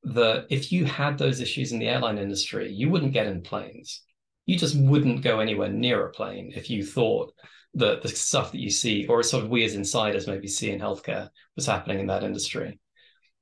that 0.04 0.46
if 0.50 0.72
you 0.72 0.86
had 0.86 1.18
those 1.18 1.42
issues 1.42 1.72
in 1.72 1.80
the 1.80 1.88
airline 1.88 2.18
industry, 2.18 2.72
you 2.72 2.90
wouldn't 2.90 3.14
get 3.14 3.28
in 3.28 3.42
planes. 3.42 4.02
You 4.46 4.58
just 4.58 4.78
wouldn't 4.78 5.24
go 5.24 5.40
anywhere 5.40 5.70
near 5.70 6.06
a 6.06 6.12
plane 6.12 6.52
if 6.56 6.70
you 6.70 6.86
thought 6.86 7.34
that 7.74 8.02
the 8.02 8.10
stuff 8.10 8.52
that 8.52 8.62
you 8.62 8.70
see, 8.70 9.06
or 9.08 9.22
sort 9.24 9.44
of 9.44 9.50
we 9.50 9.64
as 9.64 9.76
insiders 9.76 10.28
maybe 10.28 10.48
see 10.48 10.72
in 10.72 10.80
healthcare, 10.80 11.30
was 11.56 11.66
happening 11.66 12.00
in 12.00 12.08
that 12.08 12.24
industry. 12.24 12.80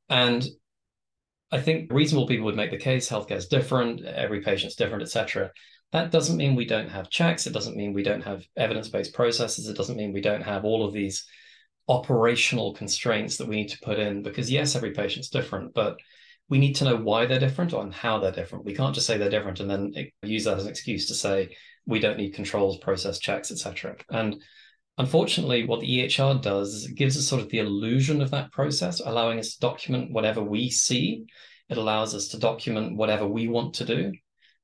And 0.10 0.46
I 1.52 1.62
think 1.62 1.91
reasonable 1.91 2.28
people 2.28 2.46
would 2.46 2.56
make 2.56 2.72
the 2.72 2.78
case 2.78 3.10
healthcare 3.10 3.36
is 3.36 3.48
different, 3.48 4.04
every 4.06 4.41
patient's 4.41 4.76
different, 4.76 5.04
etc. 5.04 5.52
That 5.93 6.12
doesn't 6.12 6.38
mean 6.38 6.56
we 6.56 6.65
don't 6.65 6.89
have 6.89 7.12
checks. 7.12 7.45
It 7.47 7.53
doesn't 7.53 7.77
mean 7.77 7.93
we 7.93 8.03
don't 8.03 8.23
have 8.23 8.43
evidence-based 8.58 9.13
processes. 9.13 9.67
It 9.67 9.77
doesn't 9.77 9.95
mean 9.95 10.12
we 10.12 10.21
don't 10.21 10.41
have 10.41 10.65
all 10.65 10.86
of 10.86 10.91
these 10.91 11.25
operational 11.88 12.73
constraints 12.73 13.38
that 13.38 13.47
we 13.47 13.58
need 13.58 13.69
to 13.69 13.79
put 13.84 13.99
in 13.99 14.23
because 14.23 14.51
yes, 14.51 14.75
every 14.75 14.91
patient's 14.91 15.29
different, 15.29 15.73
but 15.75 15.97
we 16.49 16.58
need 16.58 16.73
to 16.77 16.86
know 16.86 16.95
why 16.95 17.25
they're 17.25 17.39
different 17.39 17.73
and 17.73 17.93
how 17.93 18.19
they're 18.19 18.32
different. 18.32 18.65
We 18.65 18.73
can't 18.73 18.95
just 18.95 19.06
say 19.06 19.17
they're 19.17 19.29
different 19.29 19.60
and 19.60 19.69
then 19.69 19.93
use 20.23 20.45
that 20.45 20.58
as 20.58 20.63
an 20.63 20.71
excuse 20.71 21.08
to 21.08 21.13
say 21.13 21.56
we 21.86 21.99
don't 21.99 22.17
need 22.17 22.34
controls, 22.34 22.77
process 22.79 23.19
checks, 23.19 23.51
etc. 23.51 23.95
And 24.10 24.41
unfortunately, 24.97 25.65
what 25.65 25.82
the 25.82 25.99
EHR 25.99 26.41
does 26.41 26.73
is 26.73 26.86
it 26.86 26.95
gives 26.95 27.17
us 27.17 27.27
sort 27.27 27.41
of 27.41 27.49
the 27.49 27.60
illusion 27.60 28.21
of 28.21 28.32
that 28.32 28.51
process, 28.51 28.99
allowing 28.99 29.38
us 29.38 29.53
to 29.53 29.60
document 29.60 30.12
whatever 30.12 30.41
we 30.41 30.71
see. 30.71 31.25
It 31.69 31.77
allows 31.77 32.15
us 32.15 32.29
to 32.29 32.39
document 32.39 32.97
whatever 32.97 33.27
we 33.27 33.47
want 33.47 33.75
to 33.75 33.86
do, 33.86 34.12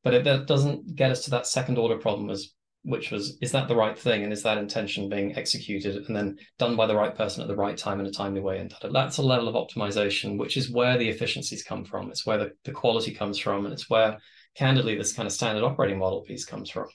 but 0.03 0.13
it 0.13 0.23
that 0.23 0.47
doesn't 0.47 0.95
get 0.95 1.11
us 1.11 1.23
to 1.25 1.31
that 1.31 1.47
second 1.47 1.77
order 1.77 1.97
problem 1.97 2.29
as 2.29 2.53
which 2.83 3.11
was 3.11 3.37
is 3.41 3.51
that 3.51 3.67
the 3.67 3.75
right 3.75 3.97
thing? 3.97 4.23
And 4.23 4.31
is 4.31 4.43
that 4.43 4.57
intention 4.57 5.09
being 5.09 5.37
executed 5.37 6.07
and 6.07 6.15
then 6.15 6.37
done 6.57 6.75
by 6.75 6.85
the 6.85 6.95
right 6.95 7.15
person 7.15 7.41
at 7.41 7.47
the 7.47 7.55
right 7.55 7.77
time 7.77 7.99
in 7.99 8.05
a 8.05 8.11
timely 8.11 8.41
way 8.41 8.59
and 8.59 8.73
that's 8.93 9.17
a 9.17 9.23
level 9.23 9.47
of 9.47 9.55
optimization 9.55 10.37
which 10.37 10.55
is 10.55 10.71
where 10.71 10.97
the 10.97 11.09
efficiencies 11.09 11.63
come 11.63 11.83
from. 11.83 12.09
It's 12.09 12.25
where 12.25 12.37
the, 12.37 12.51
the 12.63 12.71
quality 12.71 13.13
comes 13.13 13.37
from 13.37 13.65
and 13.65 13.73
it's 13.73 13.89
where 13.89 14.17
candidly 14.55 14.95
this 14.97 15.13
kind 15.13 15.27
of 15.27 15.33
standard 15.33 15.63
operating 15.63 15.99
model 15.99 16.21
piece 16.21 16.45
comes 16.45 16.69
from. 16.69 16.87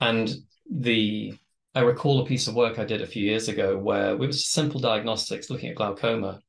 And 0.00 0.34
the 0.70 1.34
I 1.74 1.80
recall 1.80 2.20
a 2.20 2.26
piece 2.26 2.48
of 2.48 2.54
work 2.54 2.78
I 2.78 2.84
did 2.84 3.00
a 3.00 3.06
few 3.06 3.24
years 3.24 3.48
ago 3.48 3.78
where 3.78 4.10
it 4.10 4.18
was 4.18 4.46
simple 4.46 4.80
diagnostics 4.80 5.48
looking 5.48 5.70
at 5.70 5.76
glaucoma. 5.76 6.40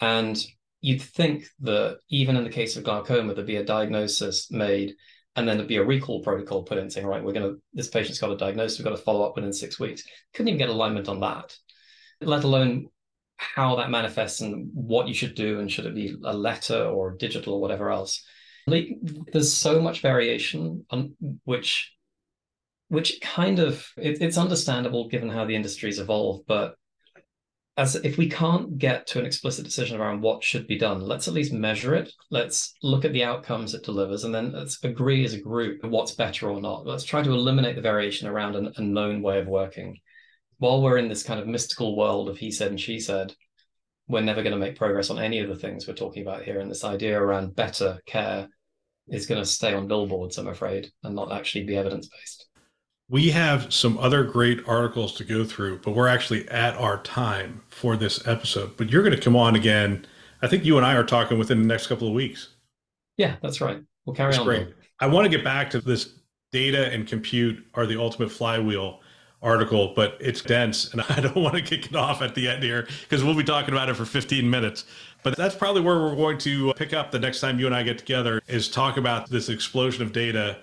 And 0.00 0.44
you'd 0.80 1.02
think 1.02 1.44
that 1.60 1.98
even 2.08 2.36
in 2.36 2.44
the 2.44 2.50
case 2.50 2.76
of 2.76 2.84
glaucoma, 2.84 3.34
there'd 3.34 3.46
be 3.46 3.56
a 3.56 3.64
diagnosis 3.64 4.50
made 4.50 4.94
and 5.36 5.46
then 5.46 5.56
there'd 5.56 5.68
be 5.68 5.76
a 5.76 5.84
recall 5.84 6.22
protocol 6.22 6.64
put 6.64 6.78
in 6.78 6.90
saying, 6.90 7.06
right, 7.06 7.22
we're 7.22 7.32
going 7.32 7.48
to, 7.48 7.60
this 7.72 7.88
patient's 7.88 8.18
got 8.18 8.32
a 8.32 8.36
diagnosis, 8.36 8.78
we've 8.78 8.84
got 8.84 8.96
to 8.96 9.02
follow 9.02 9.24
up 9.24 9.36
within 9.36 9.52
six 9.52 9.78
weeks. 9.78 10.02
Couldn't 10.34 10.48
even 10.48 10.58
get 10.58 10.68
alignment 10.68 11.08
on 11.08 11.20
that, 11.20 11.54
let 12.20 12.44
alone 12.44 12.88
how 13.36 13.76
that 13.76 13.90
manifests 13.90 14.40
and 14.40 14.70
what 14.74 15.08
you 15.08 15.14
should 15.14 15.34
do 15.34 15.60
and 15.60 15.70
should 15.70 15.86
it 15.86 15.94
be 15.94 16.14
a 16.24 16.36
letter 16.36 16.84
or 16.84 17.16
digital 17.16 17.54
or 17.54 17.60
whatever 17.60 17.90
else. 17.90 18.24
There's 18.66 19.52
so 19.52 19.80
much 19.80 20.02
variation 20.02 20.84
on 20.90 21.14
which 21.44 21.92
which 22.88 23.20
kind 23.20 23.60
of 23.60 23.86
it, 23.96 24.20
it's 24.20 24.36
understandable 24.36 25.08
given 25.08 25.28
how 25.28 25.44
the 25.44 25.54
industry's 25.56 25.98
evolved 25.98 26.44
but 26.46 26.74
as 27.80 27.96
if 27.96 28.18
we 28.18 28.28
can't 28.28 28.76
get 28.76 29.06
to 29.06 29.18
an 29.18 29.24
explicit 29.24 29.64
decision 29.64 29.98
around 29.98 30.20
what 30.20 30.44
should 30.44 30.66
be 30.66 30.76
done 30.76 31.00
let's 31.00 31.26
at 31.26 31.32
least 31.32 31.50
measure 31.50 31.94
it. 31.94 32.12
Let's 32.30 32.74
look 32.82 33.06
at 33.06 33.14
the 33.14 33.24
outcomes 33.24 33.72
it 33.72 33.82
delivers 33.82 34.24
and 34.24 34.34
then 34.34 34.52
let's 34.52 34.84
agree 34.84 35.24
as 35.24 35.32
a 35.32 35.40
group 35.40 35.82
what's 35.82 36.14
better 36.14 36.50
or 36.50 36.60
not. 36.60 36.84
Let's 36.86 37.04
try 37.04 37.22
to 37.22 37.32
eliminate 37.32 37.76
the 37.76 37.80
variation 37.80 38.28
around 38.28 38.54
an, 38.54 38.74
a 38.76 38.82
known 38.82 39.22
way 39.22 39.38
of 39.38 39.46
working. 39.46 39.98
While 40.58 40.82
we're 40.82 40.98
in 40.98 41.08
this 41.08 41.22
kind 41.22 41.40
of 41.40 41.46
mystical 41.46 41.96
world 41.96 42.28
of 42.28 42.36
he 42.36 42.50
said 42.50 42.68
and 42.68 42.78
she 42.78 43.00
said 43.00 43.34
we're 44.08 44.20
never 44.20 44.42
going 44.42 44.52
to 44.52 44.58
make 44.58 44.76
progress 44.76 45.08
on 45.08 45.18
any 45.18 45.38
of 45.38 45.48
the 45.48 45.56
things 45.56 45.88
we're 45.88 45.94
talking 45.94 46.20
about 46.20 46.42
here. 46.42 46.60
And 46.60 46.70
this 46.70 46.84
idea 46.84 47.18
around 47.18 47.56
better 47.56 47.98
care 48.04 48.46
is 49.08 49.24
going 49.24 49.40
to 49.40 49.48
stay 49.48 49.72
on 49.72 49.88
billboards 49.88 50.38
i'm 50.38 50.46
afraid 50.46 50.88
and 51.02 51.16
not 51.16 51.32
actually 51.32 51.64
be 51.64 51.76
evidence 51.76 52.08
based 52.08 52.49
we 53.10 53.30
have 53.30 53.72
some 53.74 53.98
other 53.98 54.22
great 54.22 54.66
articles 54.68 55.12
to 55.16 55.24
go 55.24 55.44
through, 55.44 55.80
but 55.80 55.96
we're 55.96 56.06
actually 56.06 56.48
at 56.48 56.76
our 56.76 57.02
time 57.02 57.60
for 57.68 57.96
this 57.96 58.26
episode. 58.26 58.76
But 58.76 58.88
you're 58.88 59.02
going 59.02 59.14
to 59.14 59.20
come 59.20 59.36
on 59.36 59.56
again. 59.56 60.06
I 60.42 60.46
think 60.46 60.64
you 60.64 60.76
and 60.76 60.86
I 60.86 60.94
are 60.94 61.04
talking 61.04 61.36
within 61.36 61.60
the 61.60 61.66
next 61.66 61.88
couple 61.88 62.06
of 62.06 62.14
weeks. 62.14 62.50
Yeah, 63.16 63.34
that's 63.42 63.60
right. 63.60 63.82
We'll 64.06 64.14
carry 64.14 64.30
that's 64.30 64.38
on. 64.38 64.46
Great. 64.46 64.68
I 65.00 65.08
want 65.08 65.24
to 65.24 65.28
get 65.28 65.42
back 65.42 65.70
to 65.70 65.80
this 65.80 66.14
data 66.52 66.90
and 66.92 67.06
compute 67.06 67.66
are 67.74 67.84
the 67.84 68.00
ultimate 68.00 68.30
flywheel 68.30 69.00
article, 69.42 69.92
but 69.96 70.16
it's 70.20 70.40
dense 70.40 70.92
and 70.92 71.02
I 71.08 71.20
don't 71.20 71.34
want 71.34 71.56
to 71.56 71.62
kick 71.62 71.86
it 71.86 71.96
off 71.96 72.22
at 72.22 72.36
the 72.36 72.48
end 72.48 72.62
here 72.62 72.86
because 73.02 73.24
we'll 73.24 73.34
be 73.34 73.42
talking 73.42 73.74
about 73.74 73.88
it 73.88 73.96
for 73.96 74.04
15 74.04 74.48
minutes. 74.48 74.84
But 75.24 75.36
that's 75.36 75.56
probably 75.56 75.82
where 75.82 75.98
we're 75.98 76.14
going 76.14 76.38
to 76.38 76.72
pick 76.74 76.92
up 76.92 77.10
the 77.10 77.18
next 77.18 77.40
time 77.40 77.58
you 77.58 77.66
and 77.66 77.74
I 77.74 77.82
get 77.82 77.98
together 77.98 78.40
is 78.46 78.68
talk 78.68 78.96
about 78.96 79.28
this 79.30 79.48
explosion 79.48 80.04
of 80.04 80.12
data 80.12 80.58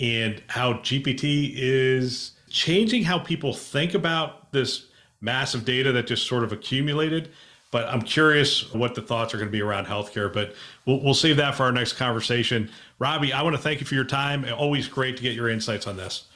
and 0.00 0.42
how 0.48 0.74
GPT 0.74 1.52
is 1.54 2.32
changing 2.48 3.02
how 3.02 3.18
people 3.18 3.52
think 3.52 3.94
about 3.94 4.52
this 4.52 4.86
massive 5.20 5.64
data 5.64 5.92
that 5.92 6.06
just 6.06 6.26
sort 6.26 6.44
of 6.44 6.52
accumulated. 6.52 7.30
But 7.70 7.88
I'm 7.88 8.02
curious 8.02 8.72
what 8.74 8.94
the 8.94 9.00
thoughts 9.00 9.32
are 9.32 9.38
going 9.38 9.48
to 9.48 9.52
be 9.52 9.62
around 9.62 9.86
healthcare. 9.86 10.30
But 10.30 10.54
we'll, 10.84 11.02
we'll 11.02 11.14
save 11.14 11.38
that 11.38 11.54
for 11.54 11.62
our 11.62 11.72
next 11.72 11.94
conversation. 11.94 12.70
Robbie, 12.98 13.32
I 13.32 13.42
want 13.42 13.56
to 13.56 13.62
thank 13.62 13.80
you 13.80 13.86
for 13.86 13.94
your 13.94 14.04
time. 14.04 14.44
Always 14.52 14.88
great 14.88 15.16
to 15.16 15.22
get 15.22 15.34
your 15.34 15.48
insights 15.48 15.86
on 15.86 15.96
this. 15.96 16.28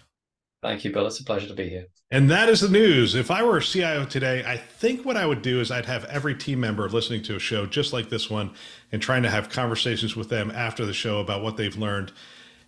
Thank 0.62 0.84
you, 0.84 0.92
Bill. 0.92 1.06
It's 1.06 1.20
a 1.20 1.24
pleasure 1.24 1.46
to 1.46 1.54
be 1.54 1.68
here. 1.68 1.86
And 2.10 2.30
that 2.30 2.48
is 2.48 2.60
the 2.60 2.68
news. 2.68 3.14
If 3.14 3.30
I 3.30 3.42
were 3.42 3.58
a 3.58 3.62
CIO 3.62 4.06
today, 4.06 4.44
I 4.46 4.56
think 4.56 5.04
what 5.04 5.16
I 5.16 5.26
would 5.26 5.42
do 5.42 5.60
is 5.60 5.70
I'd 5.70 5.84
have 5.86 6.04
every 6.06 6.34
team 6.34 6.58
member 6.60 6.88
listening 6.88 7.22
to 7.24 7.36
a 7.36 7.38
show 7.38 7.66
just 7.66 7.92
like 7.92 8.08
this 8.08 8.30
one 8.30 8.52
and 8.90 9.02
trying 9.02 9.22
to 9.24 9.30
have 9.30 9.50
conversations 9.50 10.16
with 10.16 10.28
them 10.28 10.50
after 10.50 10.86
the 10.86 10.94
show 10.94 11.20
about 11.20 11.42
what 11.42 11.56
they've 11.56 11.76
learned 11.76 12.12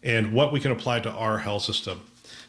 and 0.03 0.33
what 0.33 0.53
we 0.53 0.61
can 0.61 0.71
apply 0.71 1.01
to 1.01 1.11
our 1.11 1.39
health 1.39 1.63
system. 1.63 2.01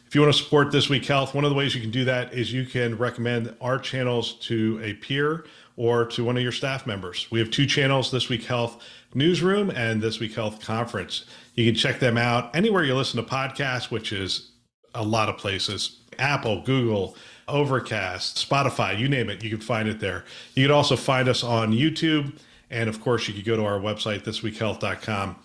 If 0.06 0.14
you 0.14 0.22
want 0.22 0.34
to 0.34 0.42
support 0.42 0.72
This 0.72 0.88
Week 0.88 1.04
Health, 1.04 1.34
one 1.34 1.44
of 1.44 1.50
the 1.50 1.56
ways 1.56 1.74
you 1.74 1.80
can 1.80 1.92
do 1.92 2.04
that 2.04 2.32
is 2.32 2.52
you 2.52 2.66
can 2.66 2.98
recommend 2.98 3.54
our 3.60 3.78
channels 3.78 4.34
to 4.40 4.80
a 4.82 4.94
peer 4.94 5.44
or 5.76 6.04
to 6.06 6.24
one 6.24 6.36
of 6.36 6.42
your 6.42 6.50
staff 6.50 6.84
members. 6.84 7.30
We 7.30 7.38
have 7.38 7.50
two 7.50 7.64
channels 7.64 8.10
This 8.10 8.28
Week 8.28 8.42
Health 8.42 8.82
Newsroom 9.14 9.70
and 9.70 10.02
This 10.02 10.18
Week 10.18 10.34
Health 10.34 10.60
Conference. 10.60 11.26
You 11.54 11.64
can 11.64 11.76
check 11.76 12.00
them 12.00 12.18
out 12.18 12.54
anywhere 12.56 12.82
you 12.82 12.94
listen 12.94 13.22
to 13.22 13.30
podcasts, 13.30 13.90
which 13.90 14.12
is 14.12 14.50
a 14.96 15.04
lot 15.04 15.28
of 15.28 15.38
places 15.38 16.00
Apple, 16.18 16.62
Google, 16.62 17.16
Overcast, 17.46 18.48
Spotify, 18.48 18.98
you 18.98 19.08
name 19.08 19.30
it, 19.30 19.44
you 19.44 19.50
can 19.50 19.60
find 19.60 19.88
it 19.88 20.00
there. 20.00 20.24
You 20.54 20.64
can 20.66 20.74
also 20.74 20.96
find 20.96 21.28
us 21.28 21.44
on 21.44 21.72
YouTube. 21.72 22.36
And 22.68 22.88
of 22.88 23.00
course, 23.00 23.26
you 23.26 23.34
can 23.34 23.42
go 23.44 23.56
to 23.56 23.64
our 23.64 23.78
website, 23.78 24.24
thisweekhealth.com 24.24 25.36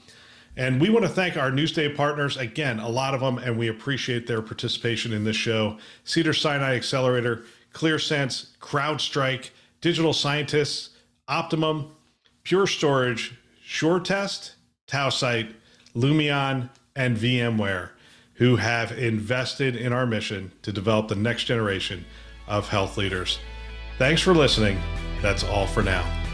and 0.57 0.79
we 0.79 0.89
want 0.89 1.03
to 1.03 1.09
thank 1.09 1.37
our 1.37 1.51
Newsday 1.51 1.93
partners 1.93 2.37
again, 2.37 2.79
a 2.79 2.89
lot 2.89 3.13
of 3.13 3.19
them, 3.19 3.37
and 3.37 3.57
we 3.57 3.67
appreciate 3.67 4.27
their 4.27 4.41
participation 4.41 5.11
in 5.11 5.23
this 5.23 5.35
show. 5.35 5.77
Cedar 6.03 6.33
Sinai 6.33 6.75
Accelerator, 6.75 7.43
ClearSense, 7.73 8.57
CrowdStrike, 8.59 9.49
Digital 9.81 10.13
Scientists, 10.13 10.91
Optimum, 11.27 11.91
Pure 12.43 12.67
Storage, 12.67 13.35
SureTest, 13.67 14.53
Tausight, 14.87 15.53
Lumeon, 15.95 16.69
and 16.95 17.17
VMware, 17.17 17.89
who 18.35 18.55
have 18.55 18.91
invested 18.93 19.75
in 19.75 19.91
our 19.91 20.05
mission 20.05 20.51
to 20.61 20.71
develop 20.71 21.07
the 21.07 21.15
next 21.15 21.45
generation 21.45 22.05
of 22.47 22.69
health 22.69 22.97
leaders. 22.97 23.39
Thanks 23.97 24.21
for 24.21 24.33
listening. 24.33 24.79
That's 25.21 25.43
all 25.43 25.67
for 25.67 25.81
now. 25.81 26.24